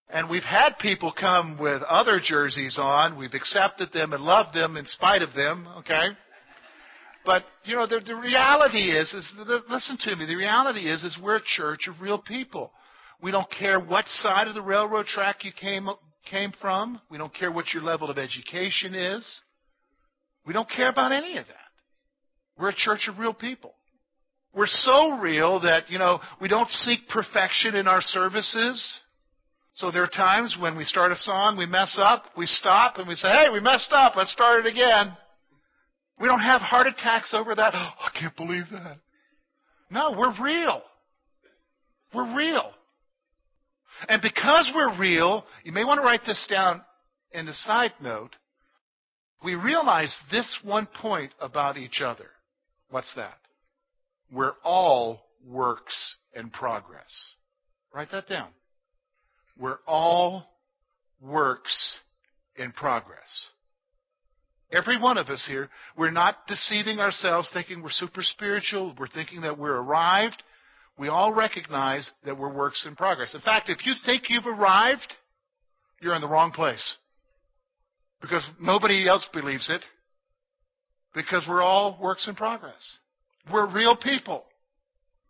And 0.10 0.30
we've 0.30 0.44
had 0.44 0.78
people 0.80 1.14
come 1.18 1.58
with 1.60 1.82
other 1.84 2.20
jerseys 2.24 2.78
on. 2.80 3.18
We've 3.18 3.34
accepted 3.34 3.92
them 3.92 4.14
and 4.14 4.24
loved 4.24 4.56
them 4.56 4.78
in 4.78 4.86
spite 4.86 5.22
of 5.22 5.34
them, 5.34 5.68
okay? 5.80 6.08
But, 7.26 7.44
you 7.66 7.76
know, 7.76 7.88
the, 7.88 8.02
the 8.06 8.16
reality 8.16 8.90
is, 8.90 9.14
is, 9.14 9.34
listen 9.70 9.98
to 10.02 10.16
me, 10.16 10.26
the 10.26 10.36
reality 10.36 10.90
is, 10.90 11.04
is 11.04 11.20
we're 11.22 11.36
a 11.36 11.44
church 11.58 11.90
of 11.90 12.00
real 12.00 12.20
people. 12.20 12.72
We 13.22 13.32
don't 13.32 13.50
care 13.60 13.82
what 13.82 14.06
side 14.08 14.48
of 14.48 14.56
the 14.56 14.62
railroad 14.62 15.08
track 15.08 15.44
you 15.44 15.52
came, 15.52 15.90
came 16.30 16.54
from. 16.62 17.02
We 17.12 17.18
don't 17.18 17.34
care 17.34 17.52
what 17.52 17.74
your 17.74 17.84
level 17.84 18.10
of 18.10 18.18
education 18.18 18.96
is. 18.96 19.40
We 20.46 20.54
don't 20.54 20.70
care 20.70 20.90
about 20.90 21.12
any 21.12 21.38
of 21.38 21.48
that. 21.48 21.56
We're 22.58 22.70
a 22.70 22.76
church 22.76 23.10
of 23.10 23.20
real 23.20 23.34
people. 23.34 23.74
We're 24.56 24.68
so 24.68 25.20
real 25.20 25.60
that, 25.62 25.90
you 25.90 26.00
know, 26.00 26.20
we 26.40 26.48
don't 26.48 26.70
seek 26.70 27.00
perfection 27.10 27.76
in 27.76 27.88
our 27.88 28.02
services. 28.02 29.02
So 29.78 29.92
there 29.92 30.02
are 30.02 30.08
times 30.08 30.58
when 30.60 30.76
we 30.76 30.84
start 30.84 31.12
a 31.12 31.16
song, 31.16 31.56
we 31.56 31.68
mess 31.68 32.00
up, 32.02 32.24
we 32.36 32.48
stop, 32.48 32.98
and 32.98 33.08
we 33.08 33.14
say, 33.14 33.28
hey, 33.28 33.50
we 33.54 33.60
messed 33.60 33.92
up, 33.92 34.16
let's 34.16 34.32
start 34.32 34.66
it 34.66 34.70
again. 34.72 35.16
We 36.20 36.28
don't 36.28 36.40
have 36.40 36.62
heart 36.62 36.88
attacks 36.88 37.32
over 37.32 37.54
that. 37.54 37.74
Oh, 37.76 37.90
I 38.02 38.20
can't 38.20 38.36
believe 38.36 38.64
that. 38.72 38.98
No, 39.92 40.16
we're 40.18 40.34
real. 40.44 40.82
We're 42.12 42.36
real. 42.36 42.72
And 44.10 44.20
because 44.20 44.72
we're 44.74 45.00
real, 45.00 45.46
you 45.64 45.72
may 45.72 45.84
want 45.84 46.00
to 46.00 46.04
write 46.04 46.22
this 46.26 46.44
down 46.50 46.82
in 47.32 47.46
the 47.46 47.54
side 47.54 47.94
note. 48.02 48.32
We 49.44 49.54
realize 49.54 50.16
this 50.32 50.58
one 50.64 50.88
point 50.88 51.34
about 51.40 51.78
each 51.78 52.02
other. 52.04 52.30
What's 52.90 53.14
that? 53.16 53.38
We're 54.32 54.54
all 54.64 55.22
works 55.46 56.18
in 56.34 56.50
progress. 56.50 57.36
Write 57.94 58.10
that 58.10 58.28
down. 58.28 58.48
We're 59.60 59.80
all 59.86 60.46
works 61.22 62.00
in 62.56 62.72
progress. 62.72 63.46
Every 64.72 65.00
one 65.00 65.18
of 65.18 65.28
us 65.28 65.46
here, 65.48 65.70
we're 65.98 66.12
not 66.12 66.46
deceiving 66.48 67.00
ourselves 67.00 67.50
thinking 67.54 67.82
we're 67.82 67.90
super 67.90 68.22
spiritual, 68.22 68.94
we're 69.00 69.08
thinking 69.08 69.42
that 69.42 69.58
we're 69.58 69.78
arrived. 69.78 70.44
We 71.00 71.10
all 71.10 71.34
recognize 71.34 72.10
that 72.26 72.38
we're 72.38 72.52
works 72.52 72.86
in 72.88 72.96
progress. 72.96 73.36
In 73.36 73.42
fact, 73.42 73.70
if 73.70 73.86
you 73.86 73.94
think 74.06 74.24
you've 74.30 74.48
arrived, 74.48 75.14
you're 76.02 76.16
in 76.16 76.22
the 76.22 76.28
wrong 76.28 76.52
place. 76.52 76.96
Because 78.20 78.46
nobody 78.60 79.08
else 79.08 79.26
believes 79.32 79.70
it. 79.70 79.86
Because 81.14 81.46
we're 81.48 81.62
all 81.62 81.98
works 82.02 82.28
in 82.28 82.36
progress. 82.36 82.98
We're 83.52 83.72
real 83.74 83.96
people. 83.96 84.44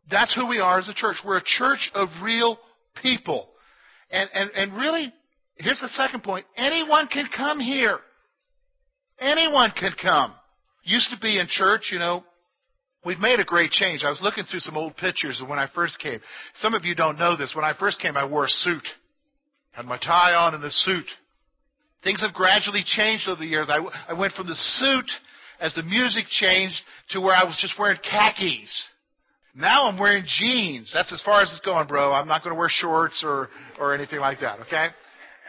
That's 0.09 0.33
who 0.33 0.47
we 0.47 0.59
are 0.59 0.79
as 0.79 0.87
a 0.87 0.93
church. 0.93 1.17
We're 1.25 1.37
a 1.37 1.43
church 1.43 1.91
of 1.93 2.07
real 2.23 2.57
people. 3.01 3.49
And, 4.11 4.29
and, 4.33 4.51
and 4.51 4.73
really, 4.73 5.13
here's 5.55 5.79
the 5.79 5.89
second 5.89 6.23
point. 6.23 6.45
Anyone 6.55 7.07
can 7.07 7.27
come 7.35 7.59
here. 7.59 7.99
Anyone 9.19 9.71
can 9.77 9.93
come. 10.01 10.33
Used 10.83 11.09
to 11.11 11.19
be 11.19 11.39
in 11.39 11.47
church, 11.47 11.89
you 11.91 11.99
know, 11.99 12.23
we've 13.05 13.19
made 13.19 13.39
a 13.39 13.45
great 13.45 13.71
change. 13.71 14.03
I 14.03 14.09
was 14.09 14.21
looking 14.21 14.45
through 14.45 14.61
some 14.61 14.77
old 14.77 14.95
pictures 14.95 15.41
of 15.41 15.49
when 15.49 15.59
I 15.59 15.67
first 15.73 15.99
came. 15.99 16.19
Some 16.55 16.73
of 16.73 16.85
you 16.85 16.95
don't 16.95 17.17
know 17.17 17.35
this. 17.35 17.53
When 17.55 17.65
I 17.65 17.73
first 17.77 17.99
came, 17.99 18.15
I 18.15 18.25
wore 18.25 18.45
a 18.45 18.49
suit. 18.49 18.87
Had 19.71 19.85
my 19.85 19.97
tie 19.97 20.33
on 20.33 20.53
and 20.53 20.63
the 20.63 20.71
suit. 20.71 21.05
Things 22.03 22.21
have 22.21 22.33
gradually 22.33 22.83
changed 22.85 23.27
over 23.27 23.39
the 23.39 23.45
years. 23.45 23.67
I, 23.69 23.79
I 24.09 24.13
went 24.13 24.33
from 24.33 24.47
the 24.47 24.55
suit 24.55 25.09
as 25.59 25.73
the 25.73 25.83
music 25.83 26.25
changed 26.29 26.79
to 27.09 27.19
where 27.21 27.35
I 27.35 27.43
was 27.43 27.57
just 27.59 27.77
wearing 27.79 27.99
khakis. 27.99 28.89
Now 29.57 29.87
I'm 29.87 29.97
wearing 29.97 30.23
jeans. 30.39 30.91
That's 30.93 31.11
as 31.11 31.21
far 31.23 31.41
as 31.41 31.51
it's 31.51 31.61
going, 31.61 31.87
bro. 31.87 32.13
I'm 32.13 32.27
not 32.27 32.43
going 32.43 32.55
to 32.55 32.59
wear 32.59 32.69
shorts 32.69 33.23
or, 33.25 33.49
or 33.79 33.95
anything 33.95 34.19
like 34.19 34.39
that, 34.41 34.59
okay? 34.61 34.89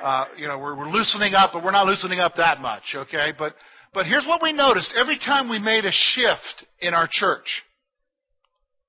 Uh, 0.03 0.25
you 0.39 0.47
know, 0.49 0.59
we're, 0.59 0.75
we're 0.75 0.89
loosening 0.89 1.35
up, 1.35 1.51
but 1.53 1.63
we're 1.63 1.73
not 1.73 1.87
loosening 1.87 2.19
up 2.19 2.35
that 2.37 2.63
much, 2.63 2.83
okay? 2.95 3.33
But, 3.39 3.55
but 3.93 4.07
here's 4.07 4.25
what 4.27 4.43
we 4.43 4.53
noticed. 4.53 4.95
Every 4.97 5.19
time 5.19 5.51
we 5.51 5.59
made 5.59 5.85
a 5.85 5.93
shift 5.93 6.65
in 6.81 6.95
our 6.95 7.07
church, 7.11 7.47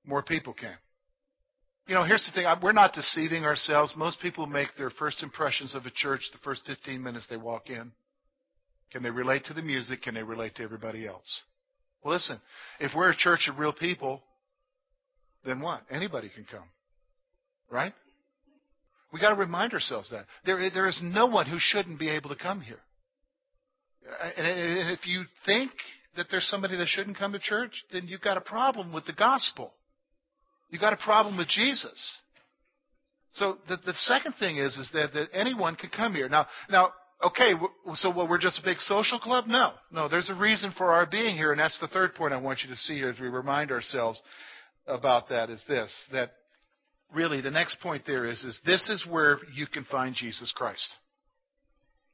more 0.06 0.24
people 0.24 0.54
came. 0.54 0.70
You 1.88 1.96
know, 1.96 2.06
here's 2.06 2.26
the 2.26 2.32
thing. 2.32 2.48
We're 2.62 2.72
not 2.72 2.94
deceiving 2.94 3.44
ourselves. 3.44 3.96
Most 3.98 4.22
people 4.22 4.46
make 4.46 4.70
their 4.78 4.92
first 4.92 5.22
impressions 5.22 5.76
of 5.76 5.86
a 5.86 5.92
church 5.92 6.22
the 6.32 6.40
first 6.46 6.62
15 6.66 7.04
minutes 7.04 7.26
they 7.30 7.36
walk 7.36 7.70
in. 7.70 7.92
Can 8.94 9.04
they 9.04 9.10
relate 9.10 9.44
to 9.46 9.54
the 9.54 9.62
music? 9.62 10.04
Can 10.04 10.14
they 10.14 10.24
relate 10.24 10.56
to 10.56 10.64
everybody 10.64 11.06
else? 11.06 11.42
Well, 12.04 12.14
listen, 12.14 12.40
if 12.80 12.92
we're 12.96 13.10
a 13.10 13.16
church 13.16 13.50
of 13.52 13.60
real 13.60 13.74
people, 13.74 14.22
then 15.46 15.62
what? 15.62 15.82
Anybody 15.90 16.30
can 16.34 16.46
come. 16.50 16.66
Right? 17.72 17.94
We 19.12 19.20
got 19.20 19.30
to 19.30 19.36
remind 19.36 19.74
ourselves 19.74 20.10
that. 20.12 20.26
There, 20.46 20.70
there 20.70 20.88
is 20.88 21.00
no 21.04 21.26
one 21.26 21.48
who 21.48 21.58
shouldn't 21.60 22.00
be 22.00 22.10
able 22.10 22.30
to 22.30 22.36
come 22.36 22.62
here. 22.62 22.80
Uh, 24.08 24.30
and 24.38 24.90
if 24.90 25.08
you 25.08 25.24
think 25.46 25.72
that 26.16 26.28
there's 26.30 26.48
somebody 26.48 26.78
that 26.78 26.88
shouldn't 26.88 27.18
come 27.18 27.32
to 27.32 27.40
church, 27.40 27.72
then 27.92 28.08
you've 28.08 28.22
got 28.22 28.38
a 28.38 28.42
problem 28.42 28.94
with 28.94 29.06
the 29.06 29.14
gospel. 29.14 29.74
You've 30.70 30.82
got 30.82 30.94
a 30.94 30.98
problem 30.98 31.38
with 31.38 31.48
Jesus. 31.48 32.20
So 33.34 33.58
the, 33.68 33.78
the 33.86 33.94
second 33.94 34.34
thing 34.40 34.58
is, 34.58 34.76
is 34.76 34.90
that, 34.94 35.14
that 35.14 35.30
anyone 35.34 35.76
can 35.76 35.90
come 35.90 36.14
here. 36.14 36.30
Now, 36.30 36.48
now, 36.70 36.92
okay, 37.24 37.54
so 37.96 38.10
well, 38.16 38.28
we're 38.28 38.40
just 38.40 38.60
a 38.60 38.64
big 38.64 38.78
social 38.80 39.20
club? 39.20 39.46
No. 39.48 39.74
No, 39.92 40.08
there's 40.08 40.30
a 40.30 40.36
reason 40.36 40.74
for 40.78 40.92
our 40.92 41.06
being 41.06 41.36
here, 41.36 41.52
and 41.52 41.60
that's 41.60 41.80
the 41.80 41.88
third 41.88 42.16
point 42.16 42.34
I 42.34 42.38
want 42.38 42.60
you 42.64 42.70
to 42.70 42.76
see 42.76 42.96
here 42.96 43.10
as 43.10 43.20
we 43.20 43.28
remind 43.28 43.72
ourselves 43.72 44.22
about 44.90 45.30
that 45.30 45.50
is 45.50 45.64
this 45.68 45.94
that 46.12 46.32
really 47.14 47.42
the 47.42 47.52
next 47.52 47.80
point 47.80 48.04
there 48.06 48.26
is 48.26 48.44
is 48.44 48.60
this 48.66 48.90
is 48.90 49.06
where 49.10 49.40
you 49.54 49.68
can 49.68 49.86
find 49.86 50.16
Jesus 50.16 50.52
Christ. 50.56 50.88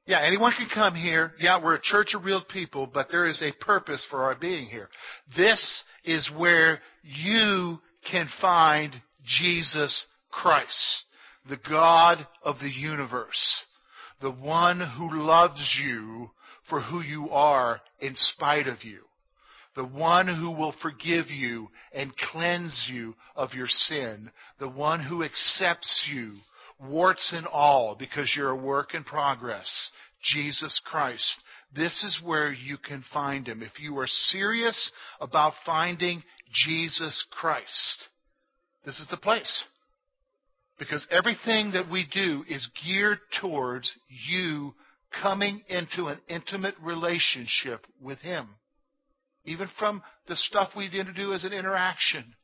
Yeah, 0.07 0.21
anyone 0.21 0.53
can 0.55 0.69
come 0.71 0.93
here. 0.93 1.31
Yeah, 1.39 1.63
we're 1.63 1.75
a 1.75 1.81
church 1.81 2.13
of 2.13 2.23
real 2.23 2.43
people, 2.43 2.87
but 2.91 3.07
there 3.09 3.25
is 3.25 3.41
a 3.41 3.51
purpose 3.63 4.05
for 4.11 4.23
our 4.23 4.35
being 4.35 4.67
here. 4.67 4.87
This 5.35 5.83
is 6.03 6.29
where 6.37 6.79
you 7.01 7.79
can 8.09 8.29
find 8.39 8.93
Jesus 9.39 10.05
Christ, 10.29 11.05
the 11.49 11.57
God 11.67 12.27
of 12.43 12.59
the 12.59 12.69
universe, 12.69 13.65
the 14.21 14.31
one 14.31 14.79
who 14.79 15.19
loves 15.21 15.79
you 15.83 16.29
for 16.69 16.81
who 16.81 17.01
you 17.01 17.29
are 17.31 17.81
in 17.99 18.13
spite 18.15 18.67
of 18.67 18.83
you 18.83 19.05
the 19.75 19.85
one 19.85 20.27
who 20.27 20.51
will 20.51 20.73
forgive 20.81 21.29
you 21.29 21.69
and 21.93 22.15
cleanse 22.31 22.87
you 22.89 23.15
of 23.35 23.53
your 23.53 23.67
sin, 23.67 24.29
the 24.59 24.69
one 24.69 25.03
who 25.03 25.23
accepts 25.23 26.07
you, 26.11 26.35
warts 26.79 27.33
and 27.35 27.45
all, 27.47 27.95
because 27.97 28.33
you're 28.35 28.51
a 28.51 28.55
work 28.55 28.93
in 28.93 29.03
progress, 29.03 29.91
Jesus 30.23 30.79
Christ. 30.85 31.43
This 31.75 32.03
is 32.03 32.21
where 32.23 32.51
you 32.51 32.77
can 32.77 33.03
find 33.13 33.47
him. 33.47 33.61
If 33.61 33.79
you 33.79 33.97
are 33.99 34.07
serious 34.07 34.91
about 35.19 35.53
finding 35.65 36.23
Jesus 36.65 37.25
Christ, 37.31 38.07
this 38.85 38.99
is 38.99 39.07
the 39.09 39.17
place. 39.17 39.63
Because 40.77 41.07
everything 41.09 41.71
that 41.71 41.89
we 41.89 42.05
do 42.11 42.43
is 42.49 42.69
geared 42.85 43.19
towards 43.41 43.91
you 44.27 44.73
coming 45.21 45.63
into 45.69 46.07
an 46.07 46.19
intimate 46.27 46.75
relationship 46.81 47.85
with 48.01 48.19
Him. 48.19 48.49
Even 49.45 49.67
from 49.77 50.01
the 50.27 50.35
stuff 50.35 50.69
we 50.75 50.89
need 50.89 51.05
to 51.05 51.13
do 51.13 51.33
as 51.33 51.43
an 51.43 51.53
interaction. 51.53 52.35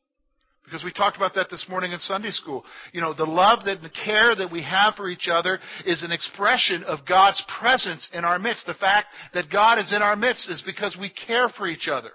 Because 0.63 0.83
we 0.83 0.93
talked 0.93 1.17
about 1.17 1.33
that 1.35 1.49
this 1.49 1.65
morning 1.67 1.91
in 1.91 1.99
Sunday 1.99 2.29
school. 2.29 2.63
You 2.93 3.01
know, 3.01 3.13
the 3.13 3.25
love 3.25 3.65
that, 3.65 3.81
the 3.81 3.89
care 3.89 4.35
that 4.35 4.51
we 4.51 4.61
have 4.63 4.95
for 4.95 5.09
each 5.09 5.27
other 5.29 5.59
is 5.85 6.03
an 6.03 6.11
expression 6.11 6.83
of 6.83 6.99
God's 7.07 7.43
presence 7.59 8.09
in 8.13 8.23
our 8.23 8.39
midst. 8.39 8.65
The 8.67 8.75
fact 8.75 9.07
that 9.33 9.51
God 9.51 9.79
is 9.79 9.91
in 9.93 10.01
our 10.01 10.15
midst 10.15 10.49
is 10.49 10.61
because 10.65 10.95
we 10.99 11.11
care 11.27 11.49
for 11.57 11.67
each 11.67 11.87
other. 11.91 12.11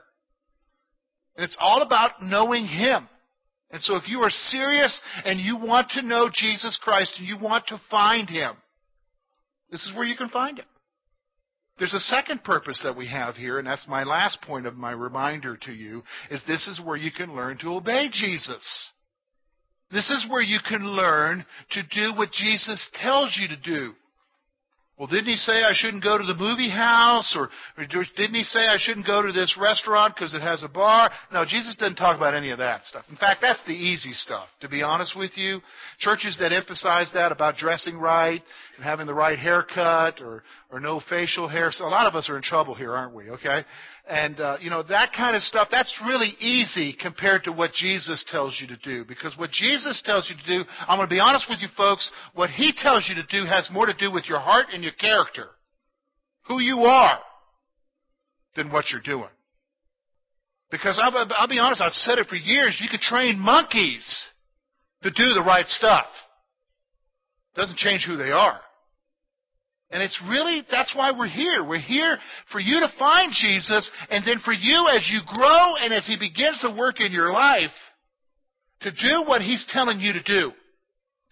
And 1.37 1.45
it's 1.45 1.57
all 1.61 1.83
about 1.83 2.23
knowing 2.23 2.67
Him. 2.67 3.09
And 3.71 3.83
so 3.83 3.97
if 3.97 4.09
you 4.09 4.21
are 4.21 4.31
serious 4.31 4.99
and 5.25 5.41
you 5.41 5.57
want 5.57 5.91
to 5.91 6.03
know 6.03 6.31
Jesus 6.33 6.79
Christ 6.83 7.15
and 7.19 7.27
you 7.27 7.37
want 7.39 7.67
to 7.67 7.81
find 7.91 8.31
Him, 8.31 8.55
this 9.71 9.85
is 9.85 9.95
where 9.95 10.07
you 10.07 10.17
can 10.17 10.29
find 10.29 10.59
Him. 10.59 10.67
There's 11.79 11.95
a 11.95 12.01
second 12.01 12.43
purpose 12.43 12.81
that 12.85 12.97
we 12.97 13.07
have 13.09 13.37
here, 13.37 13.59
and 13.59 13.67
that's 13.67 13.87
my 13.87 14.05
last 14.05 14.41
point 14.43 14.67
of 14.67 14.77
my 14.77 14.93
reminder 14.93 15.57
to 15.59 15.73
you, 15.73 16.03
is 16.31 16.43
this 16.47 16.67
is 16.69 16.81
where 16.83 16.97
you 16.97 17.11
can 17.13 17.35
learn 17.35 17.59
to 17.59 17.75
obey 17.75 18.09
Jesus. 18.11 18.91
This 19.91 20.11
is 20.11 20.27
where 20.31 20.43
you 20.43 20.59
can 20.67 20.85
learn 20.85 21.45
to 21.73 21.83
do 21.83 22.17
what 22.17 22.33
Jesus 22.33 22.89
tells 22.95 23.39
you 23.41 23.49
to 23.49 23.57
do. 23.57 23.95
Well, 24.99 25.09
didn't 25.09 25.27
he 25.27 25.37
say 25.37 25.63
I 25.63 25.73
shouldn't 25.75 26.03
go 26.03 26.17
to 26.17 26.25
the 26.25 26.35
movie 26.35 26.71
house? 26.71 27.37
Or, 27.37 27.51
or 27.77 27.87
didn't 28.17 28.35
he 28.35 28.45
say 28.45 28.61
I 28.61 28.77
shouldn't 28.79 29.07
go 29.07 29.21
to 29.21 29.31
this 29.31 29.55
restaurant 29.61 30.15
because 30.15 30.35
it 30.35 30.41
has 30.41 30.63
a 30.63 30.69
bar? 30.69 31.11
No, 31.31 31.45
Jesus 31.45 31.75
doesn't 31.75 31.97
talk 31.97 32.17
about 32.17 32.33
any 32.33 32.49
of 32.51 32.59
that 32.59 32.87
stuff. 32.87 33.05
In 33.11 33.17
fact, 33.17 33.43
that's 33.43 33.63
the 33.67 33.75
easy 33.75 34.13
stuff, 34.13 34.49
to 34.63 34.71
be 34.71 34.83
honest 34.83 35.15
with 35.15 35.37
you. 35.37 35.61
Churches 35.99 36.39
that 36.41 36.51
emphasize 36.51 37.11
that 37.13 37.31
about 37.31 37.57
dressing 37.57 37.99
right 37.99 38.43
and 38.77 38.85
having 38.85 39.07
the 39.07 39.13
right 39.13 39.39
haircut 39.39 40.23
or, 40.23 40.43
or 40.71 40.81
no 40.81 41.03
facial 41.11 41.47
hair. 41.47 41.71
So 41.73 41.85
a 41.85 41.89
lot 41.91 42.07
of 42.07 42.15
us 42.15 42.31
are 42.31 42.37
in 42.37 42.43
trouble 42.43 42.75
here, 42.75 42.95
aren't 42.95 43.15
we? 43.15 43.29
Okay? 43.29 43.65
And, 44.09 44.39
uh, 44.39 44.59
you 44.61 44.71
know, 44.71 44.85
that 44.85 45.13
kind 45.17 45.35
of 45.35 45.43
stuff, 45.43 45.67
that's 45.71 46.01
really 46.07 46.33
easy 46.39 46.97
compared 47.01 47.43
to 47.45 47.53
what 47.53 47.73
Jesus 47.73 48.25
tells 48.29 48.57
you 48.61 48.69
to 48.69 48.77
do. 48.77 49.05
Because 49.05 49.37
what 49.37 49.51
Jesus 49.51 50.01
tells 50.05 50.31
you 50.31 50.37
to 50.37 50.59
do, 50.65 50.69
I'm 50.87 50.99
going 50.99 51.09
to 51.09 51.15
be 51.15 51.19
honest 51.19 51.47
with 51.49 51.59
you 51.61 51.69
folks, 51.77 52.09
what 52.33 52.51
He 52.51 52.73
tells 52.77 53.09
you 53.09 53.17
to 53.17 53.27
do 53.29 53.47
has 53.47 53.69
more 53.73 53.87
to 53.87 53.95
do 53.95 54.13
with 54.13 54.29
your 54.29 54.39
heart 54.39 54.67
and 54.73 54.85
your 54.85 54.93
character. 54.93 55.49
Who 56.47 56.61
you 56.61 56.83
are 56.83 57.19
than 58.55 58.71
what 58.71 58.91
you're 58.91 59.01
doing. 59.01 59.31
Because 60.71 61.01
I'll, 61.03 61.13
I'll 61.37 61.49
be 61.49 61.59
honest, 61.59 61.81
I've 61.81 61.93
said 61.93 62.19
it 62.19 62.29
for 62.29 62.37
years, 62.37 62.79
you 62.81 62.89
could 62.89 63.01
train 63.01 63.39
monkeys 63.39 64.27
to 65.03 65.11
do 65.11 65.35
the 65.35 65.45
right 65.45 65.67
stuff. 65.67 66.07
Doesn't 67.57 67.79
change 67.79 68.05
who 68.07 68.17
they 68.17 68.31
are. 68.31 68.61
And 69.91 70.03
it's 70.03 70.21
really, 70.29 70.63
that's 70.69 70.95
why 70.97 71.13
we're 71.17 71.29
here. 71.29 71.65
We're 71.65 71.79
here 71.79 72.19
for 72.51 72.61
you 72.61 72.81
to 72.81 72.89
find 72.99 73.33
Jesus, 73.33 73.89
and 74.11 74.27
then 74.27 74.41
for 74.45 74.53
you, 74.53 74.89
as 74.93 75.09
you 75.11 75.21
grow 75.27 75.77
and 75.81 75.95
as 75.95 76.07
He 76.07 76.17
begins 76.19 76.59
to 76.61 76.75
work 76.77 77.01
in 77.01 77.13
your 77.13 77.33
life, 77.33 77.71
to 78.81 78.91
do 78.91 79.25
what 79.27 79.43
He's 79.43 79.65
telling 79.69 80.01
you 80.01 80.13
to 80.13 80.23
do, 80.23 80.53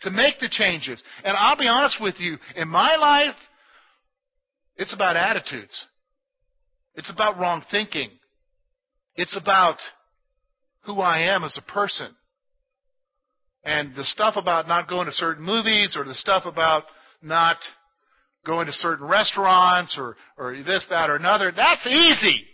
to 0.02 0.10
make 0.10 0.38
the 0.38 0.48
changes. 0.48 1.02
And 1.24 1.36
I'll 1.36 1.58
be 1.58 1.66
honest 1.66 1.96
with 2.00 2.14
you, 2.18 2.38
in 2.54 2.68
my 2.68 2.94
life, 2.96 3.36
it's 4.76 4.94
about 4.94 5.16
attitudes. 5.16 5.86
It's 6.94 7.10
about 7.10 7.38
wrong 7.38 7.64
thinking. 7.70 8.10
It's 9.16 9.36
about 9.36 9.78
who 10.82 11.00
I 11.00 11.34
am 11.34 11.42
as 11.42 11.58
a 11.58 11.72
person. 11.72 12.14
And 13.64 13.96
the 13.96 14.04
stuff 14.04 14.34
about 14.36 14.68
not 14.68 14.88
going 14.88 15.06
to 15.06 15.12
certain 15.12 15.44
movies 15.44 15.96
or 15.96 16.04
the 16.04 16.14
stuff 16.14 16.44
about 16.46 16.84
not 17.22 17.56
going 18.46 18.66
to 18.66 18.72
certain 18.72 19.06
restaurants 19.06 19.96
or, 19.98 20.16
or 20.36 20.54
this, 20.56 20.86
that, 20.90 21.10
or 21.10 21.16
another, 21.16 21.52
that's 21.54 21.86
easy. 21.86 22.44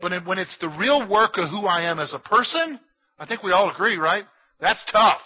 But 0.00 0.12
when 0.26 0.38
it's 0.38 0.56
the 0.60 0.74
real 0.78 1.08
work 1.08 1.32
of 1.36 1.50
who 1.50 1.66
I 1.66 1.90
am 1.90 1.98
as 1.98 2.14
a 2.14 2.18
person, 2.18 2.78
I 3.18 3.26
think 3.26 3.42
we 3.42 3.52
all 3.52 3.70
agree, 3.70 3.96
right? 3.96 4.24
That's 4.60 4.84
tough. 4.92 5.20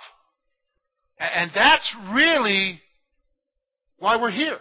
And 1.18 1.50
that's 1.54 1.94
really 2.14 2.80
why 3.98 4.20
we're 4.20 4.30
here. 4.30 4.58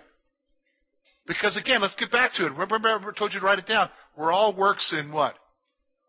Because 1.27 1.57
again, 1.57 1.81
let's 1.81 1.95
get 1.95 2.11
back 2.11 2.33
to 2.35 2.45
it. 2.45 2.51
Remember, 2.53 2.89
I 2.89 2.99
told 3.17 3.33
you 3.33 3.39
to 3.39 3.45
write 3.45 3.59
it 3.59 3.67
down. 3.67 3.89
We're 4.17 4.31
all 4.31 4.55
works 4.55 4.93
in 4.97 5.11
what? 5.11 5.35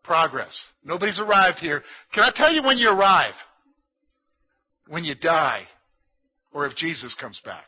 Progress. 0.03 0.53
Nobody's 0.83 1.19
arrived 1.19 1.59
here. 1.59 1.81
Can 2.13 2.23
I 2.23 2.31
tell 2.35 2.51
you 2.51 2.61
when 2.63 2.77
you 2.77 2.89
arrive? 2.89 3.33
When 4.87 5.05
you 5.05 5.15
die. 5.15 5.63
Or 6.53 6.65
if 6.65 6.75
Jesus 6.75 7.15
comes 7.19 7.41
back. 7.45 7.63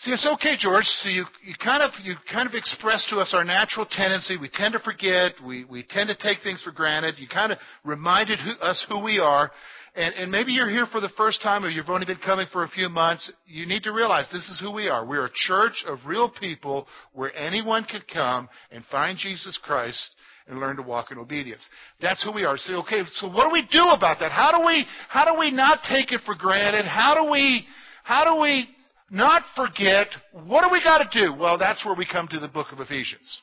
See, 0.00 0.12
it's 0.12 0.26
okay, 0.34 0.56
George. 0.58 0.86
So 1.02 1.10
you, 1.10 1.26
you 1.44 1.54
kind 1.62 1.82
of 1.82 1.90
you 2.02 2.14
kind 2.32 2.48
of 2.48 2.54
express 2.54 3.06
to 3.10 3.16
us 3.16 3.34
our 3.36 3.44
natural 3.44 3.84
tendency. 3.84 4.38
We 4.38 4.48
tend 4.48 4.72
to 4.72 4.78
forget. 4.78 5.32
We 5.46 5.66
we 5.66 5.82
tend 5.82 6.08
to 6.08 6.16
take 6.16 6.42
things 6.42 6.62
for 6.62 6.70
granted. 6.70 7.16
You 7.18 7.28
kind 7.28 7.52
of 7.52 7.58
reminded 7.84 8.38
who, 8.38 8.52
us 8.64 8.82
who 8.88 9.04
we 9.04 9.18
are, 9.18 9.50
and 9.94 10.14
and 10.14 10.32
maybe 10.32 10.52
you're 10.52 10.70
here 10.70 10.86
for 10.90 11.02
the 11.02 11.10
first 11.18 11.42
time, 11.42 11.66
or 11.66 11.68
you've 11.68 11.90
only 11.90 12.06
been 12.06 12.20
coming 12.24 12.46
for 12.50 12.64
a 12.64 12.68
few 12.68 12.88
months. 12.88 13.30
You 13.46 13.66
need 13.66 13.82
to 13.82 13.92
realize 13.92 14.24
this 14.32 14.48
is 14.48 14.58
who 14.58 14.72
we 14.72 14.88
are. 14.88 15.04
We're 15.04 15.26
a 15.26 15.30
church 15.34 15.84
of 15.86 15.98
real 16.06 16.30
people 16.30 16.86
where 17.12 17.36
anyone 17.36 17.84
can 17.84 18.00
come 18.10 18.48
and 18.70 18.82
find 18.90 19.18
Jesus 19.18 19.60
Christ 19.62 20.12
and 20.48 20.58
learn 20.60 20.76
to 20.76 20.82
walk 20.82 21.12
in 21.12 21.18
obedience. 21.18 21.62
That's 22.00 22.24
who 22.24 22.32
we 22.32 22.44
are. 22.44 22.56
So, 22.56 22.76
okay, 22.76 23.02
so 23.16 23.28
what 23.28 23.44
do 23.44 23.52
we 23.52 23.68
do 23.70 23.82
about 23.94 24.18
that? 24.20 24.32
How 24.32 24.50
do 24.58 24.64
we 24.64 24.86
how 25.10 25.30
do 25.30 25.38
we 25.38 25.50
not 25.50 25.80
take 25.90 26.10
it 26.10 26.22
for 26.24 26.34
granted? 26.34 26.86
How 26.86 27.22
do 27.22 27.30
we 27.30 27.66
how 28.02 28.24
do 28.24 28.40
we 28.40 28.66
not 29.10 29.42
forget, 29.56 30.08
what 30.32 30.62
do 30.62 30.72
we 30.72 30.82
got 30.82 30.98
to 30.98 31.20
do? 31.20 31.34
Well, 31.34 31.58
that's 31.58 31.84
where 31.84 31.94
we 31.94 32.06
come 32.06 32.28
to 32.28 32.38
the 32.38 32.48
book 32.48 32.68
of 32.72 32.80
Ephesians. 32.80 33.40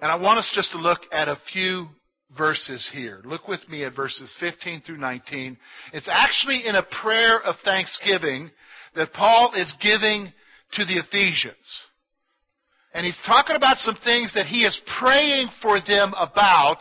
And 0.00 0.10
I 0.10 0.16
want 0.16 0.38
us 0.38 0.50
just 0.54 0.72
to 0.72 0.78
look 0.78 1.00
at 1.12 1.28
a 1.28 1.38
few 1.52 1.86
verses 2.36 2.88
here. 2.92 3.20
Look 3.24 3.48
with 3.48 3.66
me 3.68 3.84
at 3.84 3.94
verses 3.94 4.34
15 4.40 4.82
through 4.82 4.98
19. 4.98 5.56
It's 5.92 6.08
actually 6.10 6.66
in 6.66 6.76
a 6.76 6.86
prayer 7.02 7.40
of 7.40 7.56
thanksgiving 7.64 8.50
that 8.94 9.12
Paul 9.12 9.52
is 9.54 9.72
giving 9.82 10.32
to 10.74 10.84
the 10.84 10.98
Ephesians. 10.98 11.82
And 12.94 13.04
he's 13.04 13.20
talking 13.26 13.56
about 13.56 13.76
some 13.78 13.96
things 14.04 14.32
that 14.34 14.46
he 14.46 14.64
is 14.64 14.80
praying 14.98 15.48
for 15.60 15.78
them 15.86 16.14
about 16.18 16.78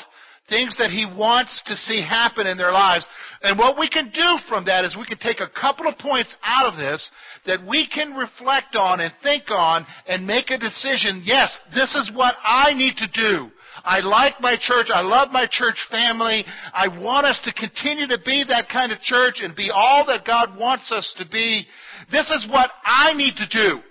things 0.49 0.75
that 0.77 0.91
He 0.91 1.05
wants 1.05 1.61
to 1.67 1.75
see 1.75 2.01
happen 2.01 2.47
in 2.47 2.57
their 2.57 2.71
lives. 2.71 3.07
And 3.41 3.57
what 3.57 3.77
we 3.77 3.89
can 3.89 4.09
do 4.09 4.37
from 4.49 4.65
that 4.65 4.85
is 4.85 4.95
we 4.95 5.05
can 5.05 5.19
take 5.19 5.39
a 5.39 5.49
couple 5.49 5.87
of 5.87 5.97
points 5.97 6.35
out 6.43 6.71
of 6.71 6.79
this 6.79 7.11
that 7.45 7.65
we 7.67 7.87
can 7.87 8.13
reflect 8.13 8.75
on 8.75 8.99
and 8.99 9.13
think 9.21 9.43
on 9.49 9.85
and 10.07 10.25
make 10.25 10.49
a 10.49 10.57
decision. 10.57 11.23
Yes, 11.25 11.57
this 11.75 11.93
is 11.95 12.11
what 12.13 12.35
I 12.43 12.73
need 12.73 12.97
to 12.97 13.07
do. 13.07 13.51
I 13.83 13.99
like 13.99 14.41
my 14.41 14.55
church. 14.59 14.87
I 14.91 15.01
love 15.01 15.29
my 15.31 15.47
church 15.49 15.77
family. 15.91 16.43
I 16.73 16.87
want 16.87 17.27
us 17.27 17.39
to 17.43 17.53
continue 17.53 18.07
to 18.07 18.17
be 18.25 18.43
that 18.47 18.69
kind 18.69 18.91
of 18.91 18.99
church 19.01 19.35
and 19.41 19.55
be 19.55 19.69
all 19.71 20.05
that 20.07 20.25
God 20.25 20.57
wants 20.57 20.91
us 20.91 21.13
to 21.19 21.25
be. 21.27 21.65
This 22.11 22.29
is 22.31 22.47
what 22.49 22.71
I 22.83 23.13
need 23.13 23.35
to 23.37 23.47
do. 23.47 23.81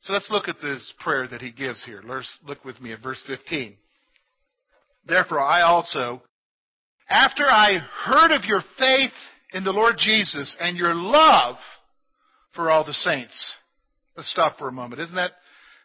So 0.00 0.12
let's 0.12 0.30
look 0.30 0.48
at 0.48 0.60
this 0.62 0.94
prayer 1.00 1.26
that 1.28 1.42
he 1.42 1.50
gives 1.50 1.84
here. 1.84 2.02
Let's 2.06 2.38
look 2.46 2.64
with 2.64 2.80
me 2.80 2.92
at 2.92 3.02
verse 3.02 3.22
15. 3.26 3.76
Therefore, 5.08 5.40
I 5.40 5.62
also, 5.62 6.22
after 7.08 7.44
I 7.44 7.78
heard 8.04 8.30
of 8.30 8.44
your 8.44 8.62
faith 8.78 9.12
in 9.52 9.64
the 9.64 9.72
Lord 9.72 9.96
Jesus 9.98 10.56
and 10.60 10.76
your 10.76 10.94
love 10.94 11.56
for 12.54 12.70
all 12.70 12.84
the 12.84 12.92
saints. 12.92 13.54
Let's 14.16 14.30
stop 14.30 14.58
for 14.58 14.68
a 14.68 14.72
moment. 14.72 15.00
Isn't 15.00 15.14
that 15.14 15.32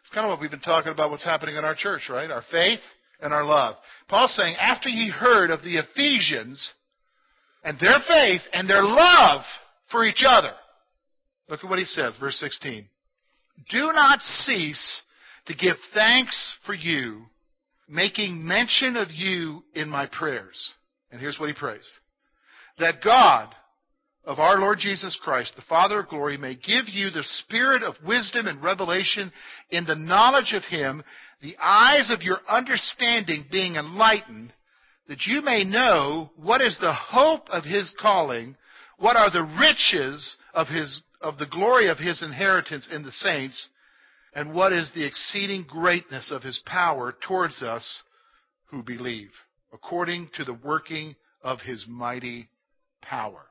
it's 0.02 0.12
kind 0.12 0.26
of 0.26 0.30
what 0.30 0.40
we've 0.40 0.50
been 0.50 0.60
talking 0.60 0.92
about 0.92 1.10
what's 1.10 1.24
happening 1.24 1.56
in 1.56 1.64
our 1.64 1.74
church, 1.74 2.08
right? 2.10 2.30
Our 2.30 2.44
faith 2.50 2.80
and 3.20 3.32
our 3.32 3.44
love. 3.44 3.76
Paul's 4.08 4.34
saying, 4.34 4.56
after 4.56 4.88
ye 4.88 5.10
heard 5.10 5.50
of 5.50 5.62
the 5.62 5.78
Ephesians 5.78 6.72
and 7.62 7.78
their 7.80 7.98
faith 8.06 8.42
and 8.52 8.68
their 8.68 8.82
love 8.82 9.42
for 9.90 10.04
each 10.04 10.24
other. 10.26 10.52
Look 11.48 11.64
at 11.64 11.70
what 11.70 11.78
he 11.78 11.84
says, 11.84 12.16
verse 12.20 12.36
16. 12.38 12.86
Do 13.70 13.90
not 13.94 14.20
cease 14.20 15.02
to 15.46 15.54
give 15.54 15.76
thanks 15.94 16.56
for 16.66 16.74
you 16.74 17.22
making 17.88 18.46
mention 18.46 18.96
of 18.96 19.10
you 19.10 19.62
in 19.74 19.88
my 19.88 20.06
prayers. 20.06 20.72
And 21.10 21.20
here's 21.20 21.38
what 21.38 21.48
he 21.48 21.54
prays. 21.54 21.88
That 22.78 23.02
God, 23.02 23.54
of 24.24 24.38
our 24.38 24.58
Lord 24.58 24.78
Jesus 24.78 25.18
Christ, 25.22 25.54
the 25.54 25.62
Father 25.68 26.00
of 26.00 26.08
glory, 26.08 26.36
may 26.36 26.54
give 26.54 26.88
you 26.88 27.10
the 27.10 27.22
spirit 27.22 27.82
of 27.82 27.94
wisdom 28.06 28.46
and 28.46 28.62
revelation 28.62 29.30
in 29.70 29.84
the 29.84 29.94
knowledge 29.94 30.54
of 30.54 30.64
Him, 30.64 31.02
the 31.42 31.56
eyes 31.60 32.10
of 32.10 32.22
your 32.22 32.38
understanding 32.48 33.44
being 33.50 33.76
enlightened, 33.76 34.52
that 35.08 35.26
you 35.26 35.42
may 35.42 35.62
know 35.62 36.30
what 36.36 36.62
is 36.62 36.76
the 36.80 36.94
hope 36.94 37.48
of 37.50 37.64
His 37.64 37.94
calling, 38.00 38.56
what 38.98 39.16
are 39.16 39.30
the 39.30 39.56
riches 39.60 40.36
of 40.54 40.68
His 40.68 41.02
of 41.20 41.38
the 41.38 41.46
glory 41.46 41.88
of 41.88 41.98
His 41.98 42.22
inheritance 42.22 42.88
in 42.92 43.02
the 43.02 43.12
saints, 43.12 43.68
and 44.34 44.54
what 44.54 44.72
is 44.72 44.90
the 44.94 45.06
exceeding 45.06 45.64
greatness 45.68 46.30
of 46.32 46.42
His 46.42 46.60
power 46.66 47.14
towards 47.26 47.62
us 47.62 48.02
who 48.66 48.82
believe, 48.82 49.30
according 49.72 50.30
to 50.36 50.44
the 50.44 50.54
working 50.54 51.14
of 51.42 51.60
His 51.60 51.84
mighty 51.88 52.48
power. 53.02 53.42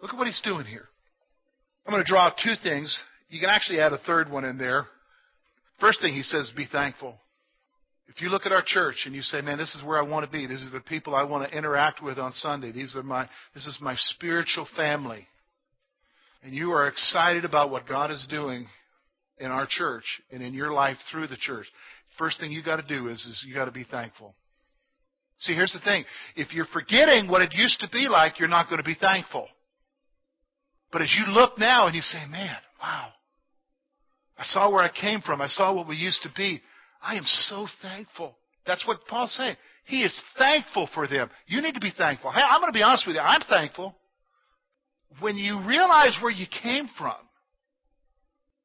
Look 0.00 0.12
at 0.12 0.18
what 0.18 0.26
he's 0.26 0.42
doing 0.42 0.66
here. 0.66 0.88
I'm 1.86 1.92
going 1.92 2.04
to 2.04 2.08
draw 2.08 2.30
two 2.30 2.54
things. 2.62 3.02
You 3.30 3.40
can 3.40 3.48
actually 3.48 3.80
add 3.80 3.92
a 3.92 3.98
third 3.98 4.30
one 4.30 4.44
in 4.44 4.58
there. 4.58 4.86
First 5.80 6.00
thing 6.00 6.12
he 6.12 6.22
says, 6.22 6.52
be 6.56 6.66
thankful. 6.70 7.16
If 8.08 8.20
you 8.20 8.28
look 8.28 8.44
at 8.44 8.52
our 8.52 8.64
church 8.64 9.04
and 9.06 9.14
you 9.14 9.22
say, 9.22 9.40
man, 9.40 9.58
this 9.58 9.74
is 9.74 9.82
where 9.84 9.98
I 9.98 10.06
want 10.06 10.26
to 10.26 10.30
be. 10.30 10.46
These 10.46 10.66
are 10.66 10.70
the 10.70 10.84
people 10.84 11.14
I 11.14 11.22
want 11.22 11.48
to 11.48 11.56
interact 11.56 12.02
with 12.02 12.18
on 12.18 12.32
Sunday. 12.32 12.72
These 12.72 12.94
are 12.94 13.02
my, 13.02 13.28
this 13.54 13.66
is 13.66 13.78
my 13.80 13.94
spiritual 13.96 14.66
family. 14.76 15.26
And 16.42 16.52
you 16.52 16.72
are 16.72 16.88
excited 16.88 17.44
about 17.44 17.70
what 17.70 17.88
God 17.88 18.10
is 18.10 18.26
doing 18.28 18.66
in 19.42 19.50
our 19.50 19.66
church 19.68 20.04
and 20.30 20.42
in 20.42 20.54
your 20.54 20.72
life 20.72 20.96
through 21.10 21.26
the 21.26 21.36
church. 21.36 21.66
First 22.18 22.38
thing 22.38 22.52
you 22.52 22.62
got 22.62 22.76
to 22.76 22.82
do 22.82 23.08
is, 23.08 23.18
is 23.26 23.44
you 23.46 23.54
got 23.54 23.64
to 23.64 23.72
be 23.72 23.84
thankful. 23.84 24.34
See, 25.40 25.54
here's 25.54 25.72
the 25.72 25.80
thing. 25.80 26.04
If 26.36 26.54
you're 26.54 26.66
forgetting 26.72 27.28
what 27.28 27.42
it 27.42 27.52
used 27.52 27.80
to 27.80 27.88
be 27.88 28.06
like, 28.08 28.38
you're 28.38 28.48
not 28.48 28.68
going 28.68 28.78
to 28.78 28.84
be 28.84 28.96
thankful. 28.98 29.48
But 30.92 31.02
as 31.02 31.14
you 31.18 31.32
look 31.32 31.58
now 31.58 31.86
and 31.86 31.96
you 31.96 32.02
say, 32.02 32.24
man, 32.30 32.56
wow, 32.80 33.08
I 34.38 34.44
saw 34.44 34.70
where 34.70 34.84
I 34.84 34.90
came 34.90 35.20
from. 35.20 35.40
I 35.40 35.48
saw 35.48 35.74
what 35.74 35.88
we 35.88 35.96
used 35.96 36.22
to 36.22 36.30
be. 36.36 36.60
I 37.02 37.16
am 37.16 37.24
so 37.24 37.66
thankful. 37.82 38.36
That's 38.66 38.86
what 38.86 39.06
Paul's 39.08 39.34
saying. 39.34 39.56
He 39.86 40.02
is 40.02 40.22
thankful 40.38 40.88
for 40.94 41.08
them. 41.08 41.28
You 41.48 41.60
need 41.60 41.74
to 41.74 41.80
be 41.80 41.92
thankful. 41.96 42.30
Hey, 42.30 42.42
I'm 42.48 42.60
going 42.60 42.72
to 42.72 42.78
be 42.78 42.84
honest 42.84 43.06
with 43.06 43.16
you. 43.16 43.22
I'm 43.22 43.42
thankful. 43.48 43.96
When 45.20 45.36
you 45.36 45.66
realize 45.66 46.16
where 46.22 46.30
you 46.30 46.46
came 46.62 46.88
from 46.96 47.16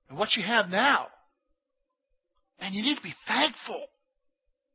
and 0.10 0.18
what 0.18 0.36
you 0.36 0.44
have 0.44 0.70
now, 0.70 1.08
and 2.60 2.74
you 2.74 2.82
need 2.82 2.96
to 2.96 3.02
be 3.02 3.14
thankful. 3.28 3.88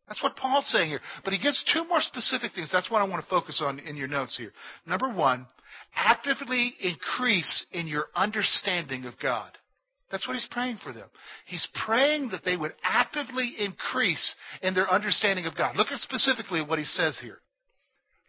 That's 0.09 0.23
what 0.23 0.37
Paul's 0.37 0.67
saying 0.67 0.91
here. 0.91 1.01
But 1.25 1.33
he 1.33 1.39
gives 1.39 1.65
two 1.73 1.87
more 1.89 2.01
specific 2.01 2.53
things. 2.55 2.71
That's 2.73 2.91
what 2.91 3.01
I 3.01 3.09
want 3.09 3.23
to 3.23 3.31
focus 3.31 3.63
on 3.65 3.79
in 3.79 3.97
your 3.97 4.09
notes 4.09 4.37
here. 4.37 4.53
Number 4.87 5.13
one, 5.13 5.47
actively 5.95 6.75
increase 6.81 7.67
in 7.73 7.87
your 7.87 8.07
understanding 8.15 9.05
of 9.05 9.15
God. 9.23 9.51
That's 10.11 10.29
what 10.29 10.35
he's 10.35 10.49
praying 10.51 10.79
for 10.83 10.93
them. 10.93 11.09
He's 11.47 11.67
praying 11.87 12.29
that 12.31 12.45
they 12.45 12.57
would 12.57 12.75
actively 12.83 13.55
increase 13.59 14.35
in 14.61 14.75
their 14.75 14.91
understanding 14.93 15.47
of 15.47 15.57
God. 15.57 15.77
Look 15.77 15.89
at 15.91 16.01
specifically 16.01 16.61
what 16.61 16.79
he 16.79 16.85
says 16.85 17.19
here. 17.23 17.39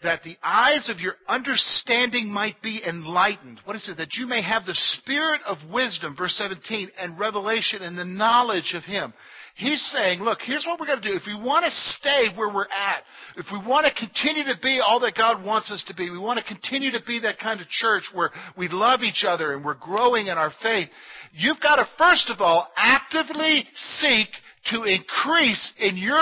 That 0.04 0.24
the 0.24 0.38
eyes 0.44 0.90
of 0.90 1.00
your 1.00 1.16
understanding 1.28 2.30
might 2.30 2.62
be 2.62 2.82
enlightened. 2.88 3.62
What 3.64 3.76
is 3.76 3.88
it? 3.88 3.98
That 3.98 4.16
you 4.16 4.28
may 4.28 4.42
have 4.42 4.66
the 4.66 4.76
spirit 4.76 5.42
of 5.46 5.58
wisdom, 5.72 6.16
verse 6.18 6.36
17, 6.36 6.90
and 7.00 7.18
revelation 7.18 7.82
and 7.82 7.98
the 7.98 8.06
knowledge 8.06 8.74
of 8.76 8.84
him. 8.84 9.14
He's 9.56 9.82
saying, 9.94 10.20
look, 10.20 10.40
here's 10.42 10.66
what 10.66 10.80
we're 10.80 10.88
going 10.88 11.02
to 11.02 11.10
do. 11.10 11.16
If 11.16 11.28
we 11.28 11.36
want 11.36 11.64
to 11.66 11.72
stay 11.72 12.30
where 12.36 12.52
we're 12.52 12.64
at, 12.64 13.04
if 13.38 13.46
we 13.52 13.60
want 13.60 13.86
to 13.86 13.94
continue 13.94 14.44
to 14.46 14.60
be 14.64 14.80
all 14.80 15.00
that 15.02 15.14
God 15.16 15.46
wants 15.46 15.72
us 15.72 15.84
to 15.88 15.94
be, 15.94 16.10
we 16.10 16.18
want 16.18 16.40
to 16.40 16.46
continue 16.46 16.92
to 16.92 17.02
be 17.06 17.20
that 17.20 17.38
kind 17.38 17.62
of 17.62 17.70
church 17.70 18.04
where 18.14 18.32
we 18.58 18.68
love 18.68 19.02
each 19.02 19.24
other 19.28 19.54
and 19.54 19.64
we're 19.64 19.76
growing 19.76 20.28
in 20.28 20.40
our 20.40 20.52
faith, 20.64 20.90
you've 21.34 21.60
got 21.62 21.76
to 21.76 21.88
first 22.00 22.32
of 22.32 22.42
all 22.42 22.68
actively 22.76 23.64
seek 24.00 24.28
to 24.72 24.84
increase 24.84 25.74
in 25.80 25.98
your 25.98 26.20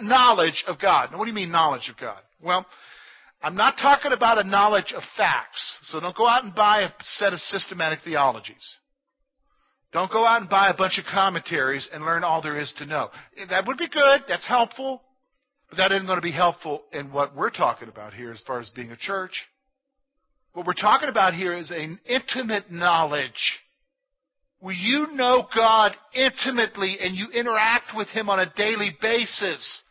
knowledge 0.00 0.64
of 0.66 0.80
God. 0.80 1.12
Now, 1.12 1.18
what 1.18 1.26
do 1.26 1.30
you 1.30 1.36
mean 1.36 1.50
knowledge 1.50 1.90
of 1.90 1.98
God? 1.98 2.20
Well, 2.42 2.64
I'm 3.44 3.56
not 3.56 3.76
talking 3.76 4.12
about 4.12 4.38
a 4.38 4.48
knowledge 4.48 4.94
of 4.96 5.02
facts. 5.18 5.78
So 5.82 6.00
don't 6.00 6.16
go 6.16 6.26
out 6.26 6.44
and 6.44 6.54
buy 6.54 6.80
a 6.80 6.90
set 7.00 7.34
of 7.34 7.38
systematic 7.40 7.98
theologies. 8.02 8.76
Don't 9.92 10.10
go 10.10 10.24
out 10.24 10.40
and 10.40 10.48
buy 10.48 10.70
a 10.70 10.76
bunch 10.76 10.98
of 10.98 11.04
commentaries 11.04 11.86
and 11.92 12.04
learn 12.04 12.24
all 12.24 12.40
there 12.40 12.58
is 12.58 12.72
to 12.78 12.86
know. 12.86 13.10
That 13.50 13.66
would 13.66 13.76
be 13.76 13.88
good. 13.88 14.22
That's 14.26 14.48
helpful. 14.48 15.02
But 15.68 15.76
that 15.76 15.92
isn't 15.92 16.06
going 16.06 16.16
to 16.16 16.22
be 16.22 16.32
helpful 16.32 16.84
in 16.90 17.12
what 17.12 17.36
we're 17.36 17.50
talking 17.50 17.88
about 17.88 18.14
here 18.14 18.32
as 18.32 18.40
far 18.46 18.60
as 18.60 18.70
being 18.70 18.90
a 18.90 18.96
church. 18.96 19.44
What 20.54 20.66
we're 20.66 20.72
talking 20.72 21.10
about 21.10 21.34
here 21.34 21.54
is 21.54 21.70
an 21.70 22.00
intimate 22.06 22.72
knowledge. 22.72 23.60
Where 24.60 24.74
you 24.74 25.08
know 25.12 25.46
God 25.54 25.92
intimately 26.14 26.96
and 26.98 27.14
you 27.14 27.26
interact 27.34 27.90
with 27.94 28.08
Him 28.08 28.30
on 28.30 28.40
a 28.40 28.52
daily 28.56 28.96
basis. 29.02 29.82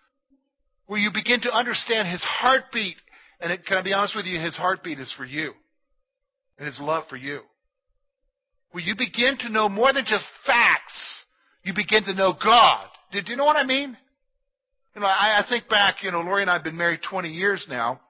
Where 0.87 0.99
you 0.99 1.11
begin 1.13 1.41
to 1.41 1.53
understand 1.53 2.07
His 2.07 2.23
heartbeat. 2.23 2.95
And 3.39 3.51
it, 3.51 3.65
can 3.65 3.77
I 3.77 3.81
be 3.81 3.93
honest 3.93 4.15
with 4.15 4.25
you? 4.25 4.39
His 4.39 4.55
heartbeat 4.55 4.99
is 4.99 5.13
for 5.17 5.25
you. 5.25 5.51
And 6.57 6.67
His 6.67 6.79
love 6.81 7.05
for 7.09 7.17
you 7.17 7.41
where 8.73 8.83
you 8.83 8.95
begin 8.97 9.37
to 9.39 9.49
know 9.49 9.69
more 9.69 9.93
than 9.93 10.03
just 10.05 10.25
facts. 10.45 11.23
You 11.63 11.73
begin 11.73 12.03
to 12.05 12.13
know 12.13 12.33
God. 12.43 12.87
Did 13.11 13.29
you 13.29 13.35
know 13.35 13.45
what 13.45 13.55
I 13.55 13.63
mean? 13.63 13.95
You 14.95 15.01
know, 15.01 15.07
I, 15.07 15.41
I 15.41 15.45
think 15.47 15.69
back, 15.69 15.97
you 16.01 16.11
know, 16.11 16.21
Lori 16.21 16.41
and 16.41 16.49
I 16.49 16.55
have 16.55 16.63
been 16.63 16.77
married 16.77 17.01
20 17.07 17.29
years 17.29 17.65
now. 17.69 18.01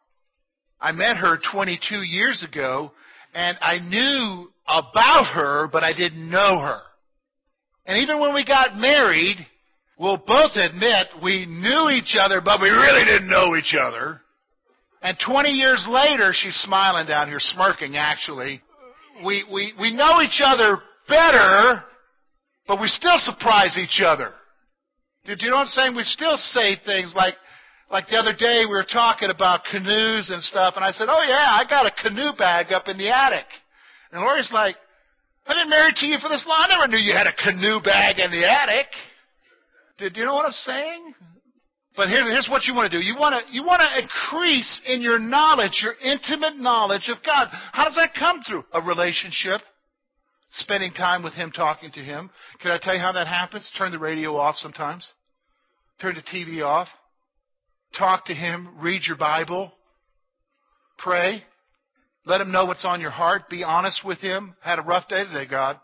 I 0.80 0.94
met 0.94 1.18
her 1.18 1.38
22 1.52 1.98
years 1.98 2.46
ago, 2.50 2.92
and 3.34 3.58
I 3.62 3.80
knew 3.80 4.50
about 4.66 5.26
her, 5.34 5.68
but 5.72 5.84
I 5.84 5.92
didn't 5.92 6.30
know 6.30 6.60
her. 6.60 6.80
And 7.86 8.02
even 8.02 8.22
when 8.22 8.34
we 8.34 8.46
got 8.46 8.76
married, 8.76 9.36
we'll 10.00 10.24
both 10.26 10.56
admit 10.56 11.08
we 11.22 11.46
knew 11.46 11.90
each 11.90 12.16
other, 12.18 12.40
but 12.40 12.62
we 12.62 12.70
really 12.70 13.04
didn't 13.04 13.30
know 13.30 13.58
each 13.58 13.76
other. 13.80 14.22
And 15.04 15.18
20 15.26 15.50
years 15.50 15.86
later, 15.90 16.32
she's 16.34 16.56
smiling 16.56 17.08
down 17.08 17.28
here, 17.28 17.40
smirking 17.40 17.98
actually 17.98 18.62
we, 19.24 19.46
we, 19.52 19.74
we 19.80 19.94
know 19.94 20.22
each 20.22 20.42
other 20.44 20.80
better, 21.08 21.84
but 22.68 22.82
we 22.82 22.88
still 22.88 23.18
surprise 23.18 23.78
each 23.78 24.02
other. 24.04 24.32
Do, 25.26 25.36
you 25.40 25.50
know 25.50 25.58
what 25.58 25.64
I'm 25.64 25.68
saying? 25.68 25.96
We 25.96 26.04
still 26.04 26.38
say 26.38 26.78
things 26.86 27.14
like, 27.16 27.36
like 27.92 28.08
the 28.08 28.18
other 28.18 28.34
day 28.36 28.64
we 28.66 28.74
were 28.74 28.88
talking 28.90 29.30
about 29.30 29.62
canoes 29.70 30.30
and 30.30 30.42
stuff, 30.42 30.74
and 30.76 30.84
I 30.84 30.92
said, 30.92 31.08
oh 31.10 31.24
yeah, 31.28 31.60
I 31.60 31.64
got 31.70 31.86
a 31.86 31.92
canoe 32.02 32.34
bag 32.38 32.74
up 32.74 32.88
in 32.88 32.98
the 32.98 33.10
attic. 33.10 33.46
And 34.12 34.22
Lori's 34.22 34.52
like, 34.52 34.76
I've 35.46 35.56
been 35.56 35.70
married 35.70 35.96
to 35.98 36.06
you 36.06 36.18
for 36.20 36.30
this 36.30 36.46
long. 36.48 36.68
I 36.70 36.76
never 36.76 36.88
knew 36.88 36.98
you 36.98 37.14
had 37.14 37.28
a 37.28 37.36
canoe 37.36 37.82
bag 37.84 38.20
in 38.20 38.32
the 38.32 38.50
attic. 38.50 38.88
Do 40.00 40.10
you 40.20 40.26
know 40.26 40.34
what 40.34 40.46
I'm 40.46 40.52
saying? 40.52 41.14
But 41.96 42.10
here, 42.10 42.30
here's 42.30 42.48
what 42.50 42.64
you 42.66 42.74
want 42.74 42.92
to 42.92 43.00
do. 43.00 43.06
You 43.06 43.16
want 43.16 43.36
to, 43.36 43.54
you 43.54 43.64
want 43.64 43.82
to 43.82 44.02
increase 44.02 44.82
in 44.88 45.02
your 45.02 45.20
knowledge, 45.20 45.84
your 45.84 45.94
intimate 46.04 46.58
knowledge 46.58 47.10
of 47.10 47.24
God. 47.24 47.50
How 47.72 47.86
does 47.86 47.96
that 47.96 48.12
come 48.18 48.42
through? 48.48 48.64
A 48.74 48.82
relationship. 48.82 49.62
Spending 50.50 50.92
time 50.94 51.24
with 51.24 51.34
Him, 51.34 51.52
talking 51.52 51.92
to 51.92 52.00
Him. 52.00 52.30
Can 52.62 52.72
I 52.72 52.80
tell 52.82 52.94
you 52.94 53.00
how 53.00 53.12
that 53.12 53.28
happens? 53.28 53.72
Turn 53.78 53.92
the 53.92 54.00
radio 54.00 54.36
off 54.36 54.56
sometimes. 54.56 55.08
Turn 56.02 56.16
the 56.16 56.22
TV 56.22 56.64
off. 56.64 56.88
Talk 57.98 58.26
to 58.26 58.34
Him. 58.34 58.70
Read 58.80 59.02
your 59.08 59.18
Bible. 59.18 59.72
Pray. 60.98 61.44
Let 62.26 62.42
Him 62.42 62.52
know 62.52 62.66
what's 62.66 62.86
on 62.86 63.02
your 63.02 63.12
heart. 63.12 63.50
Be 63.50 63.64
honest 63.64 64.02
with 64.06 64.20
Him. 64.20 64.56
Had 64.62 64.80
a 64.80 64.84
rough 64.84 65.08
day 65.08 65.24
today, 65.24 65.46
God. 65.50 65.80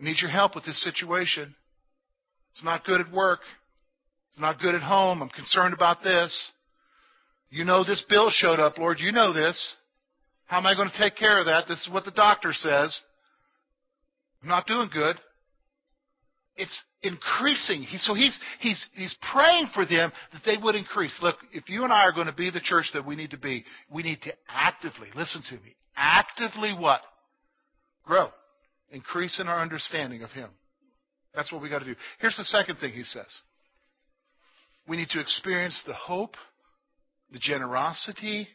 I 0.00 0.04
need 0.04 0.16
your 0.20 0.30
help 0.30 0.54
with 0.54 0.64
this 0.64 0.82
situation. 0.82 1.54
It's 2.52 2.64
not 2.64 2.84
good 2.84 3.00
at 3.00 3.12
work. 3.12 3.40
It's 4.38 4.42
not 4.44 4.60
good 4.60 4.76
at 4.76 4.82
home. 4.82 5.20
I'm 5.20 5.30
concerned 5.30 5.74
about 5.74 6.04
this. 6.04 6.52
You 7.50 7.64
know 7.64 7.82
this 7.82 8.04
bill 8.08 8.30
showed 8.30 8.60
up, 8.60 8.78
Lord. 8.78 9.00
You 9.00 9.10
know 9.10 9.32
this. 9.32 9.74
How 10.46 10.58
am 10.58 10.66
I 10.66 10.76
going 10.76 10.88
to 10.88 10.96
take 10.96 11.16
care 11.16 11.40
of 11.40 11.46
that? 11.46 11.66
This 11.66 11.80
is 11.80 11.92
what 11.92 12.04
the 12.04 12.12
doctor 12.12 12.52
says. 12.52 12.96
I'm 14.40 14.48
not 14.48 14.68
doing 14.68 14.90
good. 14.94 15.16
It's 16.54 16.80
increasing. 17.02 17.82
He, 17.82 17.98
so 17.98 18.14
he's, 18.14 18.38
he's, 18.60 18.86
he's 18.94 19.16
praying 19.32 19.70
for 19.74 19.84
them 19.84 20.12
that 20.32 20.42
they 20.46 20.54
would 20.62 20.76
increase. 20.76 21.18
Look, 21.20 21.34
if 21.52 21.68
you 21.68 21.82
and 21.82 21.92
I 21.92 22.04
are 22.04 22.12
going 22.12 22.28
to 22.28 22.32
be 22.32 22.48
the 22.48 22.60
church 22.60 22.92
that 22.94 23.04
we 23.04 23.16
need 23.16 23.32
to 23.32 23.38
be, 23.38 23.64
we 23.92 24.04
need 24.04 24.22
to 24.22 24.32
actively, 24.48 25.08
listen 25.16 25.42
to 25.48 25.54
me, 25.54 25.74
actively 25.96 26.72
what? 26.78 27.00
Grow. 28.04 28.28
Increase 28.92 29.40
in 29.40 29.48
our 29.48 29.60
understanding 29.60 30.22
of 30.22 30.30
Him. 30.30 30.50
That's 31.34 31.50
what 31.50 31.60
we 31.60 31.68
got 31.68 31.80
to 31.80 31.86
do. 31.86 31.96
Here's 32.20 32.36
the 32.36 32.44
second 32.44 32.76
thing 32.76 32.92
he 32.92 33.02
says. 33.02 33.26
We 34.88 34.96
need 34.96 35.10
to 35.10 35.20
experience 35.20 35.82
the 35.86 35.94
hope, 35.94 36.34
the 37.30 37.38
generosity, 37.38 38.48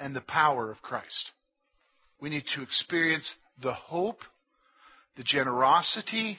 and 0.00 0.16
the 0.16 0.22
power 0.22 0.70
of 0.70 0.80
Christ. 0.80 1.30
We 2.20 2.30
need 2.30 2.44
to 2.54 2.62
experience 2.62 3.32
the 3.62 3.74
hope, 3.74 4.20
the 5.16 5.24
generosity, 5.24 6.38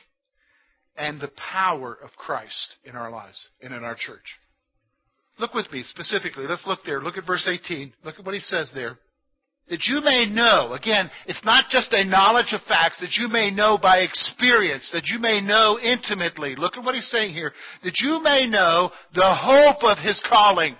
and 0.97 1.21
the 1.21 1.31
power 1.51 1.97
of 2.03 2.09
Christ 2.17 2.75
in 2.83 2.95
our 2.95 3.11
lives 3.11 3.47
and 3.61 3.73
in 3.73 3.83
our 3.83 3.95
church. 3.95 4.37
Look 5.37 5.53
with 5.53 5.71
me 5.71 5.83
specifically. 5.83 6.45
Let's 6.47 6.65
look 6.67 6.79
there. 6.85 7.01
Look 7.01 7.17
at 7.17 7.25
verse 7.25 7.47
18. 7.47 7.93
Look 8.03 8.19
at 8.19 8.25
what 8.25 8.33
he 8.33 8.41
says 8.41 8.71
there. 8.73 8.97
That 9.69 9.85
you 9.87 10.01
may 10.03 10.25
know, 10.25 10.73
again, 10.73 11.09
it's 11.27 11.43
not 11.45 11.65
just 11.69 11.93
a 11.93 12.05
knowledge 12.05 12.53
of 12.53 12.61
facts, 12.63 12.99
that 13.01 13.17
you 13.17 13.27
may 13.27 13.51
know 13.51 13.77
by 13.81 13.99
experience, 13.99 14.89
that 14.93 15.07
you 15.07 15.19
may 15.19 15.41
know 15.41 15.79
intimately. 15.79 16.55
Look 16.55 16.77
at 16.77 16.83
what 16.83 16.95
he's 16.95 17.09
saying 17.09 17.33
here. 17.33 17.53
That 17.83 17.99
you 17.99 18.21
may 18.21 18.47
know 18.47 18.91
the 19.13 19.35
hope 19.35 19.83
of 19.83 19.97
his 20.03 20.21
calling. 20.27 20.75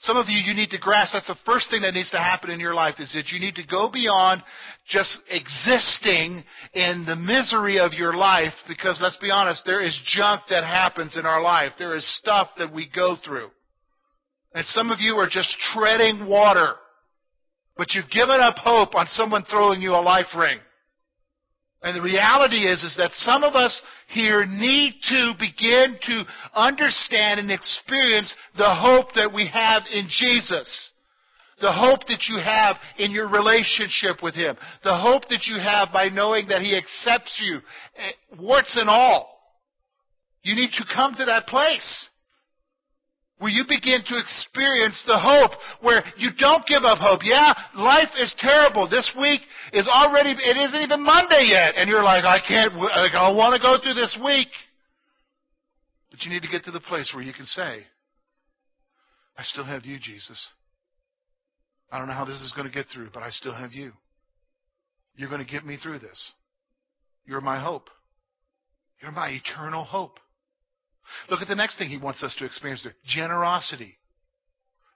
Some 0.00 0.16
of 0.16 0.26
you, 0.28 0.38
you 0.38 0.54
need 0.54 0.70
to 0.70 0.78
grasp 0.78 1.12
that's 1.12 1.26
the 1.26 1.34
first 1.44 1.70
thing 1.70 1.82
that 1.82 1.92
needs 1.92 2.10
to 2.10 2.18
happen 2.18 2.50
in 2.50 2.60
your 2.60 2.74
life 2.74 2.94
is 3.00 3.12
that 3.14 3.30
you 3.32 3.40
need 3.40 3.56
to 3.56 3.66
go 3.66 3.90
beyond 3.92 4.44
just 4.88 5.18
existing 5.28 6.44
in 6.72 7.04
the 7.04 7.16
misery 7.16 7.80
of 7.80 7.92
your 7.94 8.14
life 8.14 8.52
because 8.68 8.96
let's 9.02 9.16
be 9.16 9.32
honest, 9.32 9.62
there 9.66 9.84
is 9.84 9.98
junk 10.06 10.42
that 10.50 10.62
happens 10.62 11.16
in 11.16 11.26
our 11.26 11.42
life. 11.42 11.72
There 11.78 11.96
is 11.96 12.18
stuff 12.18 12.48
that 12.58 12.72
we 12.72 12.88
go 12.94 13.16
through. 13.24 13.50
And 14.54 14.64
some 14.66 14.92
of 14.92 15.00
you 15.00 15.16
are 15.16 15.28
just 15.28 15.54
treading 15.74 16.28
water. 16.28 16.74
But 17.78 17.94
you've 17.94 18.10
given 18.10 18.40
up 18.40 18.56
hope 18.56 18.96
on 18.96 19.06
someone 19.06 19.44
throwing 19.44 19.80
you 19.80 19.92
a 19.92 20.02
life 20.02 20.34
ring. 20.36 20.58
And 21.80 21.96
the 21.96 22.02
reality 22.02 22.66
is, 22.66 22.82
is 22.82 22.96
that 22.96 23.12
some 23.14 23.44
of 23.44 23.54
us 23.54 23.80
here 24.08 24.44
need 24.44 24.94
to 25.08 25.32
begin 25.38 25.96
to 26.02 26.24
understand 26.54 27.38
and 27.38 27.52
experience 27.52 28.34
the 28.56 28.68
hope 28.68 29.14
that 29.14 29.32
we 29.32 29.46
have 29.46 29.84
in 29.92 30.08
Jesus. 30.10 30.92
The 31.60 31.72
hope 31.72 32.00
that 32.08 32.24
you 32.28 32.38
have 32.42 32.76
in 32.98 33.12
your 33.12 33.28
relationship 33.30 34.24
with 34.24 34.34
Him. 34.34 34.56
The 34.82 34.96
hope 34.96 35.28
that 35.28 35.46
you 35.46 35.60
have 35.60 35.88
by 35.92 36.08
knowing 36.08 36.48
that 36.48 36.62
He 36.62 36.76
accepts 36.76 37.40
you, 37.40 37.58
eh, 37.96 38.40
warts 38.40 38.76
and 38.76 38.88
all. 38.88 39.38
You 40.42 40.56
need 40.56 40.70
to 40.78 40.84
come 40.92 41.14
to 41.14 41.24
that 41.26 41.46
place 41.46 42.08
where 43.38 43.50
you 43.50 43.64
begin 43.68 44.02
to 44.06 44.18
experience 44.18 45.02
the 45.06 45.18
hope 45.18 45.52
where 45.80 46.02
you 46.16 46.30
don't 46.38 46.66
give 46.66 46.82
up 46.82 46.98
hope. 46.98 47.20
Yeah, 47.22 47.54
life 47.76 48.10
is 48.18 48.34
terrible. 48.38 48.88
This 48.88 49.10
week 49.18 49.40
is 49.72 49.88
already, 49.88 50.30
it 50.30 50.56
isn't 50.56 50.82
even 50.82 51.02
Monday 51.02 51.46
yet. 51.50 51.74
And 51.76 51.88
you're 51.88 52.02
like, 52.02 52.24
I 52.24 52.38
can't, 52.46 52.74
like, 52.74 53.14
I 53.14 53.28
don't 53.28 53.36
want 53.36 53.54
to 53.54 53.62
go 53.62 53.78
through 53.82 53.94
this 53.94 54.18
week. 54.24 54.48
But 56.10 56.22
you 56.22 56.30
need 56.30 56.42
to 56.42 56.48
get 56.48 56.64
to 56.64 56.72
the 56.72 56.80
place 56.80 57.12
where 57.14 57.22
you 57.22 57.32
can 57.32 57.44
say, 57.44 57.86
I 59.36 59.42
still 59.44 59.64
have 59.64 59.84
you, 59.84 59.98
Jesus. 60.00 60.48
I 61.92 61.98
don't 61.98 62.08
know 62.08 62.14
how 62.14 62.24
this 62.24 62.42
is 62.42 62.52
going 62.56 62.66
to 62.66 62.74
get 62.74 62.86
through, 62.92 63.10
but 63.14 63.22
I 63.22 63.30
still 63.30 63.54
have 63.54 63.72
you. 63.72 63.92
You're 65.16 65.30
going 65.30 65.44
to 65.44 65.50
get 65.50 65.64
me 65.64 65.76
through 65.80 66.00
this. 66.00 66.32
You're 67.24 67.40
my 67.40 67.62
hope. 67.62 67.88
You're 69.00 69.12
my 69.12 69.28
eternal 69.28 69.84
hope. 69.84 70.18
Look 71.30 71.40
at 71.42 71.48
the 71.48 71.54
next 71.54 71.78
thing 71.78 71.88
he 71.88 71.98
wants 71.98 72.22
us 72.22 72.34
to 72.38 72.44
experience 72.44 72.82
there 72.82 72.94
generosity. 73.04 73.98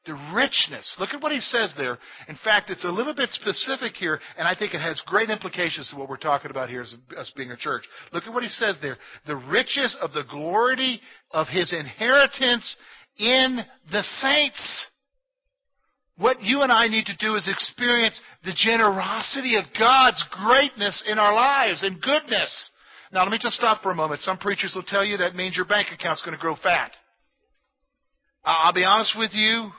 The 0.05 0.33
richness. 0.35 0.97
Look 0.99 1.11
at 1.15 1.23
what 1.23 1.31
he 1.31 1.39
says 1.39 1.73
there. 1.77 1.97
In 2.27 2.37
fact, 2.43 2.71
it's 2.71 2.85
a 2.85 2.91
little 2.91 3.15
bit 3.15 3.31
specific 3.31 3.95
here, 3.95 4.19
and 4.37 4.49
I 4.49 4.57
think 4.57 4.75
it 4.75 4.81
has 4.81 5.01
great 5.07 5.31
implications 5.31 5.91
to 5.91 5.97
what 5.97 6.09
we're 6.09 6.17
talking 6.17 6.51
about 6.51 6.69
here 6.69 6.81
as 6.81 6.93
us 7.17 7.33
being 7.37 7.53
a 7.53 7.57
church. 7.57 7.85
Look 8.13 8.25
at 8.27 8.33
what 8.33 8.43
he 8.43 8.49
says 8.49 8.77
there. 8.83 8.99
The 9.29 9.37
riches 9.37 9.97
of 10.03 10.13
the 10.13 10.25
glory 10.29 11.01
of 11.31 11.47
his 11.47 11.73
inheritance 11.73 12.77
in 13.17 13.61
the 13.93 14.03
saints. 14.21 14.87
What 16.19 16.43
you 16.43 16.63
and 16.63 16.73
I 16.73 16.89
need 16.89 17.07
to 17.07 17.17
do 17.17 17.37
is 17.37 17.49
experience 17.49 18.21
the 18.45 18.55
generosity 18.57 19.57
of 19.57 19.65
God's 19.79 20.23
greatness 20.31 21.03
in 21.07 21.21
our 21.21 21.33
lives 21.33 21.85
and 21.85 22.03
goodness. 22.03 22.71
Now, 23.13 23.25
let 23.25 23.31
me 23.31 23.39
just 23.41 23.57
stop 23.57 23.83
for 23.83 23.91
a 23.91 23.95
moment. 23.95 24.23
Some 24.23 24.39
preachers 24.39 24.73
will 24.75 24.83
tell 24.83 25.05
you 25.05 25.19
that 25.19 25.37
means 25.37 25.55
your 25.55 25.67
bank 25.67 25.89
account's 25.93 26.23
going 26.23 26.37
to 26.37 26.41
grow 26.41 26.57
fat. 26.63 26.93
I'll 28.43 28.73
be 28.73 28.85
honest 28.85 29.15
with 29.17 29.33
you. 29.35 29.71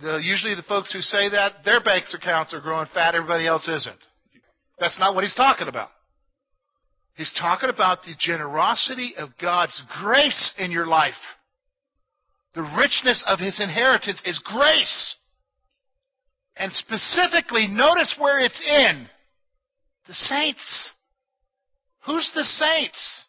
The, 0.00 0.18
usually 0.18 0.54
the 0.54 0.62
folks 0.62 0.92
who 0.92 1.00
say 1.00 1.30
that, 1.30 1.64
their 1.64 1.82
bank 1.82 2.04
accounts 2.14 2.54
are 2.54 2.60
growing 2.60 2.86
fat, 2.94 3.14
everybody 3.14 3.46
else 3.46 3.68
isn't. 3.68 3.96
That's 4.78 4.98
not 4.98 5.14
what 5.14 5.24
he's 5.24 5.34
talking 5.34 5.68
about. 5.68 5.88
He's 7.14 7.32
talking 7.38 7.68
about 7.68 8.02
the 8.02 8.14
generosity 8.18 9.14
of 9.18 9.30
God's 9.40 9.82
grace 10.00 10.54
in 10.58 10.70
your 10.70 10.86
life. 10.86 11.14
The 12.54 12.62
richness 12.78 13.22
of 13.26 13.38
his 13.38 13.60
inheritance 13.60 14.20
is 14.24 14.38
grace. 14.44 15.14
And 16.56 16.72
specifically, 16.72 17.66
notice 17.66 18.14
where 18.18 18.40
it's 18.40 18.60
in. 18.60 19.08
The 20.06 20.14
saints. 20.14 20.90
Who's 22.06 22.30
the 22.34 22.44
saints? 22.44 23.24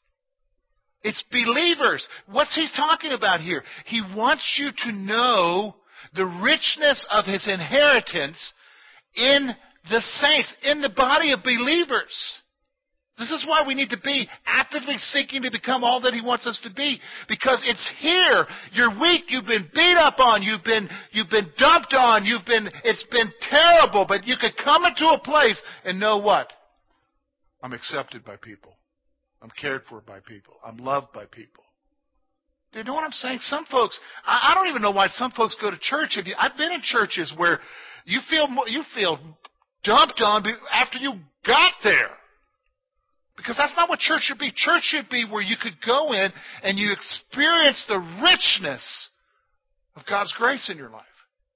It's 1.04 1.24
believers. 1.32 2.08
What's 2.32 2.56
he 2.56 2.68
talking 2.76 3.12
about 3.12 3.42
here? 3.42 3.64
He 3.86 4.02
wants 4.16 4.58
you 4.58 4.70
to 4.86 4.92
know 4.92 5.76
the 6.16 6.26
richness 6.42 7.06
of 7.12 7.26
his 7.26 7.48
inheritance 7.48 8.54
in 9.16 9.50
the 9.90 10.02
saints, 10.02 10.54
in 10.64 10.82
the 10.82 10.90
body 10.90 11.34
of 11.34 11.44
believers. 11.44 12.36
This 13.18 13.32
is 13.32 13.46
why 13.48 13.64
we 13.68 13.76
need 13.76 13.92
to 13.92 14.00
be 14.00 14.28
actively 14.46 14.98
seeking 14.98 15.44
to 15.44 15.52
become 15.52 15.84
all 15.84 16.02
that 16.02 16.16
He 16.16 16.22
wants 16.22 16.48
us 16.48 16.60
to 16.64 16.74
be. 16.74 17.00
Because 17.30 17.62
it's 17.64 17.92
here. 18.00 18.46
You're 18.72 19.00
weak. 19.00 19.26
You've 19.28 19.46
been 19.46 19.70
beat 19.74 19.98
up 20.00 20.18
on. 20.18 20.42
You've 20.42 20.64
been, 20.64 20.90
you've 21.12 21.30
been 21.30 21.50
dumped 21.60 21.94
on. 21.94 22.26
You've 22.26 22.46
been, 22.46 22.68
it's 22.84 23.06
been 23.12 23.32
terrible. 23.52 24.06
But 24.08 24.26
you 24.26 24.36
could 24.42 24.54
come 24.64 24.86
into 24.86 25.06
a 25.06 25.20
place 25.24 25.62
and 25.86 26.00
know 26.00 26.18
what? 26.18 26.52
I'm 27.64 27.72
accepted 27.72 28.26
by 28.26 28.36
people. 28.36 28.78
I'm 29.42 29.50
cared 29.60 29.84
for 29.90 30.02
by 30.02 30.20
people. 30.20 30.56
I'm 30.66 30.78
loved 30.78 31.14
by 31.14 31.26
people. 31.26 31.64
Do 32.74 32.80
you 32.80 32.86
know 32.86 32.94
what 32.94 33.06
I'm 33.06 33.12
saying? 33.12 33.40
Some 33.42 33.66
folks, 33.66 34.00
I, 34.26 34.52
I 34.52 34.56
don't 34.56 34.68
even 34.68 34.82
know 34.82 34.92
why 34.92 35.08
some 35.08 35.32
folks 35.32 35.56
go 35.62 35.72
to 35.72 35.78
church. 35.80 36.16
If 36.18 36.28
you, 36.28 36.36
I've 36.38 36.58
been 36.58 36.72
in 36.72 36.82
churches 36.82 37.34
where 37.38 37.60
you 38.06 38.20
feel 38.30 38.48
you 38.68 38.84
feel 38.94 39.18
dumped 39.84 40.22
on 40.22 40.44
after 40.72 40.98
you 40.98 41.14
got 41.46 41.74
there. 41.84 42.12
Because 43.38 43.58
that's 43.58 43.74
not 43.76 43.90
what 43.90 44.00
church 44.00 44.24
should 44.24 44.40
be. 44.40 44.52
Church 44.56 44.84
should 44.84 45.10
be 45.10 45.26
where 45.26 45.42
you 45.42 45.56
could 45.62 45.78
go 45.86 46.14
in 46.14 46.32
and 46.64 46.78
you 46.78 46.92
experience 46.92 47.84
the 47.88 47.98
richness 48.22 49.10
of 49.96 50.04
God's 50.08 50.34
grace 50.38 50.70
in 50.70 50.78
your 50.78 50.90
life. 50.90 51.06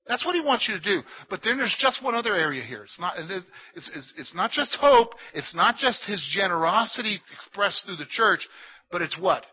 That's 0.07 0.25
what 0.25 0.35
he 0.35 0.41
wants 0.41 0.67
you 0.69 0.75
to 0.75 0.83
do. 0.83 1.01
But 1.29 1.41
then 1.43 1.57
there's 1.57 1.75
just 1.79 2.03
one 2.03 2.15
other 2.15 2.33
area 2.33 2.63
here. 2.63 2.83
It's 2.83 2.99
not, 2.99 3.15
it's, 3.17 3.89
it's, 3.93 4.13
it's 4.17 4.35
not 4.35 4.51
just 4.51 4.75
hope. 4.79 5.09
It's 5.33 5.53
not 5.53 5.75
just 5.77 6.03
his 6.05 6.23
generosity 6.33 7.19
expressed 7.33 7.85
through 7.85 7.97
the 7.97 8.05
church, 8.09 8.47
but 8.91 9.01
it's 9.01 9.17
what? 9.19 9.45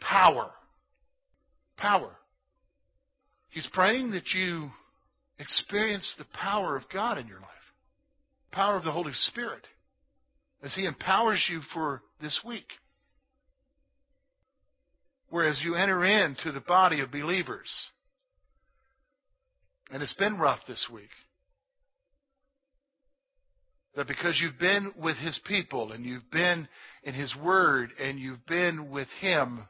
Power. 0.00 0.50
Power. 1.76 2.10
He's 3.50 3.68
praying 3.72 4.10
that 4.12 4.34
you 4.34 4.70
experience 5.38 6.12
the 6.18 6.26
power 6.32 6.76
of 6.76 6.82
God 6.92 7.18
in 7.18 7.28
your 7.28 7.38
life. 7.38 7.48
Power 8.50 8.76
of 8.76 8.84
the 8.84 8.92
Holy 8.92 9.12
Spirit 9.12 9.64
as 10.62 10.74
he 10.74 10.86
empowers 10.86 11.46
you 11.50 11.60
for 11.72 12.02
this 12.20 12.40
week. 12.44 12.66
Whereas 15.28 15.60
you 15.62 15.74
enter 15.74 16.04
into 16.04 16.52
the 16.52 16.60
body 16.60 17.00
of 17.00 17.12
believers 17.12 17.70
and 19.94 20.02
it's 20.02 20.14
been 20.14 20.36
rough 20.38 20.58
this 20.66 20.88
week. 20.92 21.08
That 23.94 24.08
because 24.08 24.40
you've 24.42 24.58
been 24.58 24.92
with 25.00 25.16
His 25.18 25.38
people 25.46 25.92
and 25.92 26.04
you've 26.04 26.28
been 26.32 26.66
in 27.04 27.14
His 27.14 27.32
Word 27.40 27.90
and 28.02 28.18
you've 28.18 28.44
been 28.46 28.90
with 28.90 29.06
Him, 29.20 29.62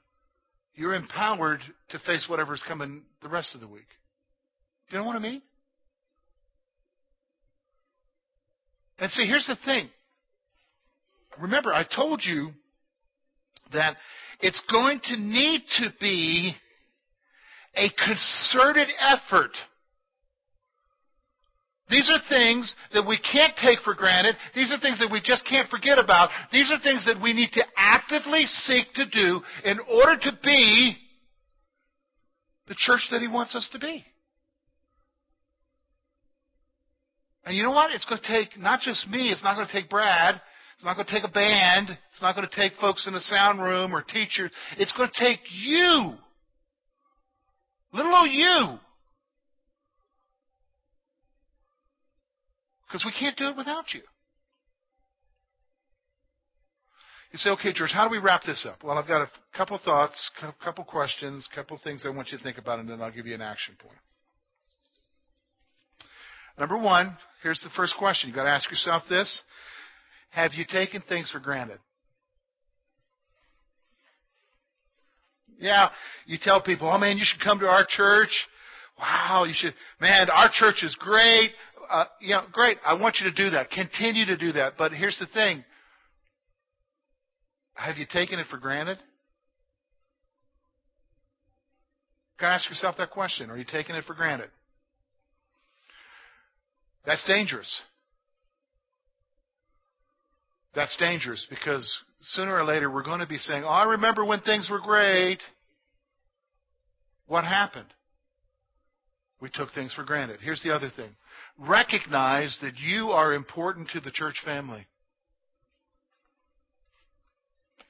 you're 0.74 0.94
empowered 0.94 1.60
to 1.90 1.98
face 2.06 2.26
whatever's 2.26 2.64
coming 2.66 3.02
the 3.22 3.28
rest 3.28 3.54
of 3.54 3.60
the 3.60 3.68
week. 3.68 3.86
Do 4.88 4.96
you 4.96 5.02
know 5.02 5.06
what 5.06 5.16
I 5.16 5.18
mean? 5.18 5.42
And 8.98 9.10
see, 9.10 9.26
here's 9.26 9.46
the 9.46 9.58
thing. 9.66 9.90
Remember, 11.38 11.74
I 11.74 11.84
told 11.84 12.22
you 12.24 12.48
that 13.74 13.98
it's 14.40 14.64
going 14.72 15.00
to 15.04 15.18
need 15.18 15.64
to 15.80 15.90
be 16.00 16.54
a 17.76 17.88
concerted 18.06 18.88
effort 18.98 19.54
these 21.90 22.10
are 22.10 22.20
things 22.28 22.74
that 22.94 23.06
we 23.06 23.18
can't 23.18 23.52
take 23.62 23.80
for 23.80 23.94
granted. 23.94 24.36
These 24.54 24.72
are 24.72 24.80
things 24.80 24.98
that 25.00 25.12
we 25.12 25.20
just 25.22 25.46
can't 25.46 25.68
forget 25.68 25.98
about. 25.98 26.30
These 26.50 26.72
are 26.72 26.82
things 26.82 27.04
that 27.06 27.22
we 27.22 27.32
need 27.34 27.50
to 27.52 27.64
actively 27.76 28.46
seek 28.46 28.86
to 28.94 29.04
do 29.06 29.42
in 29.64 29.78
order 29.92 30.18
to 30.22 30.32
be 30.42 30.96
the 32.68 32.74
church 32.76 33.06
that 33.10 33.20
He 33.20 33.28
wants 33.28 33.54
us 33.54 33.68
to 33.72 33.78
be. 33.78 34.04
And 37.44 37.54
you 37.54 37.62
know 37.62 37.72
what? 37.72 37.90
It's 37.90 38.06
going 38.06 38.20
to 38.22 38.26
take 38.26 38.58
not 38.58 38.80
just 38.80 39.06
me, 39.08 39.28
it's 39.28 39.42
not 39.42 39.54
going 39.54 39.66
to 39.66 39.72
take 39.72 39.90
Brad, 39.90 40.40
it's 40.76 40.84
not 40.84 40.94
going 40.94 41.06
to 41.06 41.12
take 41.12 41.24
a 41.24 41.32
band, 41.32 41.90
it's 41.90 42.22
not 42.22 42.34
going 42.34 42.48
to 42.48 42.56
take 42.56 42.72
folks 42.80 43.06
in 43.06 43.12
the 43.12 43.20
sound 43.20 43.60
room 43.60 43.94
or 43.94 44.00
teachers. 44.00 44.50
It's 44.78 44.92
going 44.92 45.10
to 45.12 45.20
take 45.22 45.40
you. 45.50 46.14
Little 47.92 48.14
old 48.14 48.30
you 48.30 48.78
Because 52.94 53.06
we 53.06 53.18
can't 53.18 53.36
do 53.36 53.48
it 53.48 53.56
without 53.56 53.92
you. 53.92 54.02
You 57.32 57.38
say, 57.38 57.50
okay, 57.50 57.72
George, 57.72 57.90
how 57.90 58.06
do 58.06 58.12
we 58.12 58.18
wrap 58.18 58.44
this 58.44 58.64
up? 58.70 58.84
Well, 58.84 58.96
I've 58.96 59.08
got 59.08 59.20
a 59.20 59.28
couple 59.56 59.80
thoughts, 59.84 60.30
a 60.40 60.52
couple 60.64 60.84
questions, 60.84 61.48
a 61.50 61.56
couple 61.56 61.76
things 61.82 62.04
I 62.06 62.10
want 62.10 62.30
you 62.30 62.38
to 62.38 62.44
think 62.44 62.56
about, 62.56 62.78
and 62.78 62.88
then 62.88 63.02
I'll 63.02 63.10
give 63.10 63.26
you 63.26 63.34
an 63.34 63.42
action 63.42 63.74
point. 63.80 63.98
Number 66.56 66.78
one, 66.78 67.16
here's 67.42 67.60
the 67.64 67.70
first 67.76 67.96
question. 67.98 68.28
You've 68.28 68.36
got 68.36 68.44
to 68.44 68.50
ask 68.50 68.70
yourself 68.70 69.02
this. 69.10 69.42
Have 70.30 70.52
you 70.54 70.64
taken 70.64 71.02
things 71.08 71.32
for 71.32 71.40
granted? 71.40 71.80
Yeah, 75.58 75.88
you 76.26 76.38
tell 76.40 76.62
people, 76.62 76.88
oh 76.88 76.98
man, 76.98 77.18
you 77.18 77.24
should 77.26 77.42
come 77.42 77.58
to 77.58 77.66
our 77.66 77.84
church. 77.88 78.30
Wow, 78.98 79.44
you 79.46 79.54
should, 79.56 79.74
man, 80.00 80.30
our 80.30 80.50
church 80.52 80.82
is 80.82 80.96
great. 80.98 81.50
Uh, 81.90 82.04
you 82.20 82.30
know, 82.30 82.42
great. 82.52 82.78
I 82.86 82.94
want 82.94 83.16
you 83.20 83.30
to 83.30 83.36
do 83.36 83.50
that. 83.50 83.70
Continue 83.70 84.26
to 84.26 84.36
do 84.36 84.52
that. 84.52 84.74
But 84.78 84.92
here's 84.92 85.18
the 85.18 85.26
thing. 85.26 85.64
Have 87.74 87.96
you 87.96 88.06
taken 88.10 88.38
it 88.38 88.46
for 88.50 88.56
granted? 88.56 88.98
You 92.40 92.46
ask 92.46 92.68
yourself 92.68 92.96
that 92.98 93.10
question. 93.10 93.50
Are 93.50 93.56
you 93.56 93.64
taking 93.64 93.96
it 93.96 94.04
for 94.04 94.14
granted? 94.14 94.50
That's 97.06 97.24
dangerous. 97.24 97.82
That's 100.74 100.96
dangerous 100.96 101.46
because 101.48 101.98
sooner 102.20 102.54
or 102.54 102.64
later 102.64 102.90
we're 102.90 103.04
going 103.04 103.20
to 103.20 103.26
be 103.26 103.38
saying, 103.38 103.64
Oh, 103.64 103.68
I 103.68 103.84
remember 103.92 104.24
when 104.24 104.40
things 104.40 104.68
were 104.70 104.80
great. 104.80 105.38
What 107.26 107.44
happened? 107.44 107.86
We 109.40 109.50
took 109.52 109.72
things 109.72 109.92
for 109.92 110.04
granted. 110.04 110.40
Here's 110.40 110.62
the 110.62 110.74
other 110.74 110.90
thing 110.94 111.10
recognize 111.58 112.58
that 112.62 112.78
you 112.78 113.10
are 113.10 113.34
important 113.34 113.90
to 113.90 114.00
the 114.00 114.10
church 114.10 114.40
family. 114.44 114.86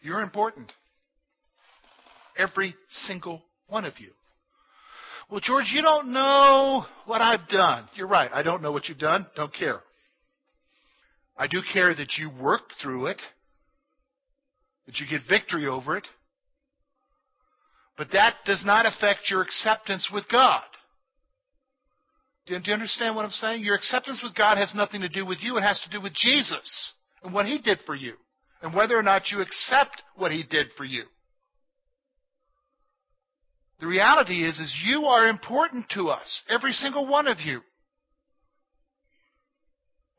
You're 0.01 0.21
important. 0.21 0.71
Every 2.37 2.75
single 2.91 3.43
one 3.69 3.85
of 3.85 3.95
you. 3.99 4.11
Well, 5.31 5.41
George, 5.43 5.71
you 5.73 5.81
don't 5.81 6.13
know 6.13 6.85
what 7.07 7.23
I've 7.23 7.49
done. 7.49 7.89
You're 7.95 8.09
right. 8.09 8.31
I 8.33 8.43
don't 8.43 8.63
know 8.63 8.73
what 8.73 8.89
you've 8.89 8.99
done. 8.99 9.27
Don't 9.37 9.55
care. 9.55 9.81
I 11.37 11.47
do 11.47 11.63
care 11.73 11.95
that 11.95 12.19
you 12.19 12.31
work 12.31 12.63
through 12.83 13.07
it, 13.07 13.21
that 14.87 14.99
you 14.99 15.07
get 15.09 15.27
victory 15.29 15.67
over 15.67 15.97
it. 15.97 16.07
But 17.97 18.09
that 18.13 18.35
does 18.45 18.63
not 18.67 18.87
affect 18.87 19.31
your 19.31 19.41
acceptance 19.43 20.11
with 20.13 20.25
God. 20.31 20.63
Do 22.47 22.55
you 22.55 22.75
understand 22.75 23.17
what 23.17 23.25
I'm 23.25 23.31
saying? 23.31 23.63
Your 23.63 23.75
acceptance 23.75 24.21
with 24.23 24.35
God 24.35 24.59
has 24.59 24.75
nothing 24.75 25.01
to 25.01 25.09
do 25.09 25.25
with 25.25 25.39
you. 25.41 25.57
It 25.57 25.63
has 25.63 25.81
to 25.81 25.91
do 25.91 26.03
with 26.03 26.13
Jesus 26.13 26.93
and 27.23 27.33
what 27.33 27.47
He 27.47 27.59
did 27.59 27.79
for 27.87 27.95
you 27.95 28.15
and 28.63 28.75
whether 28.75 28.99
or 28.99 29.03
not 29.03 29.31
you 29.31 29.41
accept 29.41 30.03
what 30.17 30.33
He 30.33 30.43
did 30.43 30.69
for 30.77 30.85
you. 30.85 31.05
The 33.81 33.87
reality 33.87 34.47
is, 34.47 34.59
is 34.59 34.75
you 34.87 35.05
are 35.05 35.29
important 35.29 35.87
to 35.95 36.09
us, 36.09 36.43
every 36.49 36.73
single 36.73 37.07
one 37.07 37.27
of 37.27 37.41
you. 37.41 37.61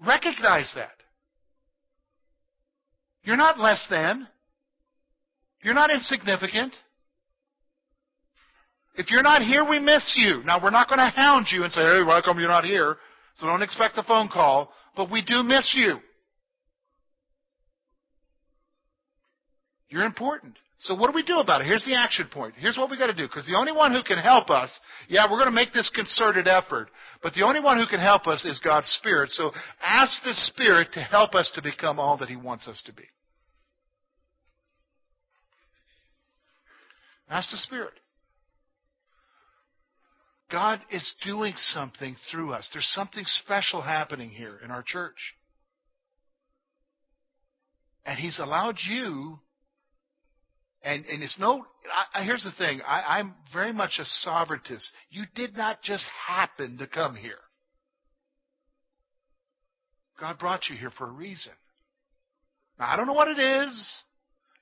Recognize 0.06 0.72
that. 0.76 0.92
You're 3.24 3.38
not 3.38 3.60
less 3.60 3.86
than. 3.90 4.28
You're 5.64 5.74
not 5.74 5.90
insignificant. 5.90 6.76
If 8.98 9.12
you're 9.12 9.24
not 9.24 9.42
here, 9.42 9.68
we 9.68 9.80
miss 9.80 10.14
you. 10.16 10.42
Now, 10.46 10.62
we're 10.62 10.70
not 10.70 10.88
going 10.88 11.00
to 11.00 11.14
hound 11.16 11.48
you 11.52 11.64
and 11.64 11.72
say, 11.72 11.82
hey, 11.82 12.04
why 12.04 12.22
come 12.24 12.40
you're 12.40 12.48
not 12.48 12.64
here? 12.64 12.98
So 13.36 13.46
don't 13.46 13.62
expect 13.62 13.98
a 13.98 14.04
phone 14.04 14.30
call, 14.30 14.72
but 14.96 15.12
we 15.12 15.22
do 15.22 15.44
miss 15.44 15.74
you. 15.76 16.00
You're 19.90 20.06
important. 20.06 20.56
So 20.78 20.94
what 20.94 21.10
do 21.10 21.16
we 21.16 21.24
do 21.24 21.38
about 21.38 21.62
it? 21.62 21.68
Here's 21.68 21.86
the 21.86 21.96
action 21.96 22.28
point. 22.32 22.54
Here's 22.58 22.78
what 22.78 22.90
we 22.90 22.98
got 22.98 23.08
to 23.08 23.14
do. 23.14 23.28
Because 23.28 23.46
the 23.46 23.56
only 23.58 23.72
one 23.72 23.94
who 23.94 24.04
can 24.04 24.18
help 24.18 24.50
us, 24.50 24.78
yeah, 25.08 25.26
we're 25.26 25.38
going 25.38 25.50
to 25.50 25.52
make 25.52 25.74
this 25.74 25.90
concerted 25.94 26.48
effort, 26.48 26.90
but 27.24 27.34
the 27.34 27.44
only 27.44 27.62
one 27.62 27.78
who 27.78 27.88
can 27.88 28.00
help 28.00 28.28
us 28.28 28.44
is 28.46 28.60
God's 28.64 28.88
Spirit. 29.00 29.30
So 29.30 29.52
ask 29.82 30.22
the 30.24 30.34
Spirit 30.34 30.90
to 30.94 31.00
help 31.00 31.34
us 31.34 31.52
to 31.56 31.62
become 31.62 31.98
all 31.98 32.18
that 32.18 32.30
He 32.30 32.36
wants 32.36 32.68
us 32.68 32.82
to 32.86 32.94
be. 32.94 33.04
Ask 37.30 37.52
the 37.52 37.58
Spirit. 37.58 37.94
God 40.52 40.80
is 40.92 41.16
doing 41.26 41.54
something 41.58 42.16
through 42.32 42.54
us. 42.54 42.70
There's 42.72 42.92
something 42.94 43.24
special 43.44 43.82
happening 43.82 44.30
here 44.30 44.60
in 44.64 44.72
our 44.72 44.84
church. 44.86 45.36
And 48.06 48.20
He's 48.20 48.40
allowed 48.40 48.78
you 48.88 49.40
and, 50.86 51.04
and 51.06 51.24
it's 51.24 51.38
no, 51.40 51.66
I, 52.14 52.24
here's 52.24 52.44
the 52.44 52.52
thing. 52.52 52.80
I, 52.88 53.18
I'm 53.18 53.34
very 53.52 53.74
much 53.74 54.00
a 54.00 54.06
sovereigntist. 54.28 54.88
You 55.10 55.24
did 55.34 55.58
not 55.58 55.82
just 55.82 56.06
happen 56.28 56.78
to 56.78 56.86
come 56.86 57.16
here. 57.16 57.40
God 60.20 60.38
brought 60.38 60.70
you 60.70 60.78
here 60.78 60.92
for 60.96 61.08
a 61.08 61.12
reason. 61.12 61.54
Now, 62.80 62.94
I 62.94 62.98
don't 62.98 63.08
know 63.08 63.14
what 63.14 63.30
it 63.30 63.40
is. 63.40 63.94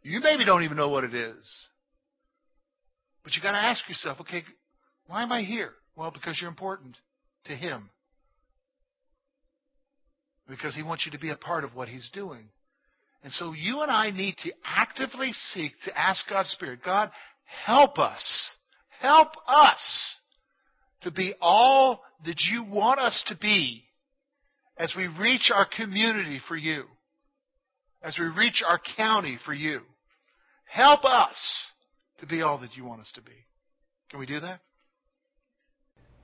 You 0.02 0.22
maybe 0.22 0.46
don't 0.46 0.63
even 0.63 0.78
know 0.78 0.89
what 0.89 1.04
it 1.04 1.13
is. 1.13 1.67
But 3.26 3.36
you 3.36 3.41
got 3.41 3.52
to 3.52 3.58
ask 3.58 3.88
yourself, 3.89 4.22
okay, 4.22 4.43
why 5.08 5.24
am 5.24 5.32
I 5.32 5.42
here? 5.42 5.72
Well, 5.96 6.12
because 6.12 6.39
you're 6.39 6.50
important 6.50 6.98
to 7.46 7.54
Him. 7.54 7.89
Because 10.48 10.76
He 10.76 10.84
wants 10.84 11.06
you 11.06 11.12
to 11.12 11.20
be 11.20 11.30
a 11.30 11.36
part 11.36 11.63
of 11.63 11.76
what 11.76 11.88
He's 11.88 12.10
doing. 12.13 12.50
And 13.24 13.32
so 13.32 13.54
you 13.54 13.82
and 13.82 13.92
I 13.92 14.12
need 14.12 14.36
to 14.44 14.52
actively 14.66 15.32
seek 15.32 15.74
to 15.86 15.98
ask 15.98 16.28
God's 16.30 16.50
Spirit, 16.50 16.80
God, 16.84 17.10
help 17.66 17.98
us. 17.98 18.52
Help 19.00 19.30
us 19.48 20.18
to 21.02 21.12
be 21.12 21.34
all 21.42 22.02
that 22.26 22.39
you 22.52 22.63
want 22.63 23.00
us 23.00 23.24
to 23.28 23.36
be 23.38 23.84
as 24.78 24.94
we 24.96 25.08
reach 25.08 25.52
our 25.54 25.68
community 25.78 26.39
for 26.48 26.56
you, 26.56 26.84
as 28.02 28.18
we 28.20 28.26
reach 28.26 28.63
our 28.68 28.80
county 28.98 29.38
for 29.46 29.54
you. 29.54 29.82
Help 30.66 31.06
us 31.06 31.72
to 32.20 32.26
be 32.26 32.42
all 32.42 32.60
that 32.60 32.76
you 32.76 32.84
want 32.84 33.02
us 33.02 33.12
to 33.16 33.22
be. 33.22 33.32
Can 34.10 34.20
we 34.20 34.26
do 34.26 34.39
that? 34.39 34.62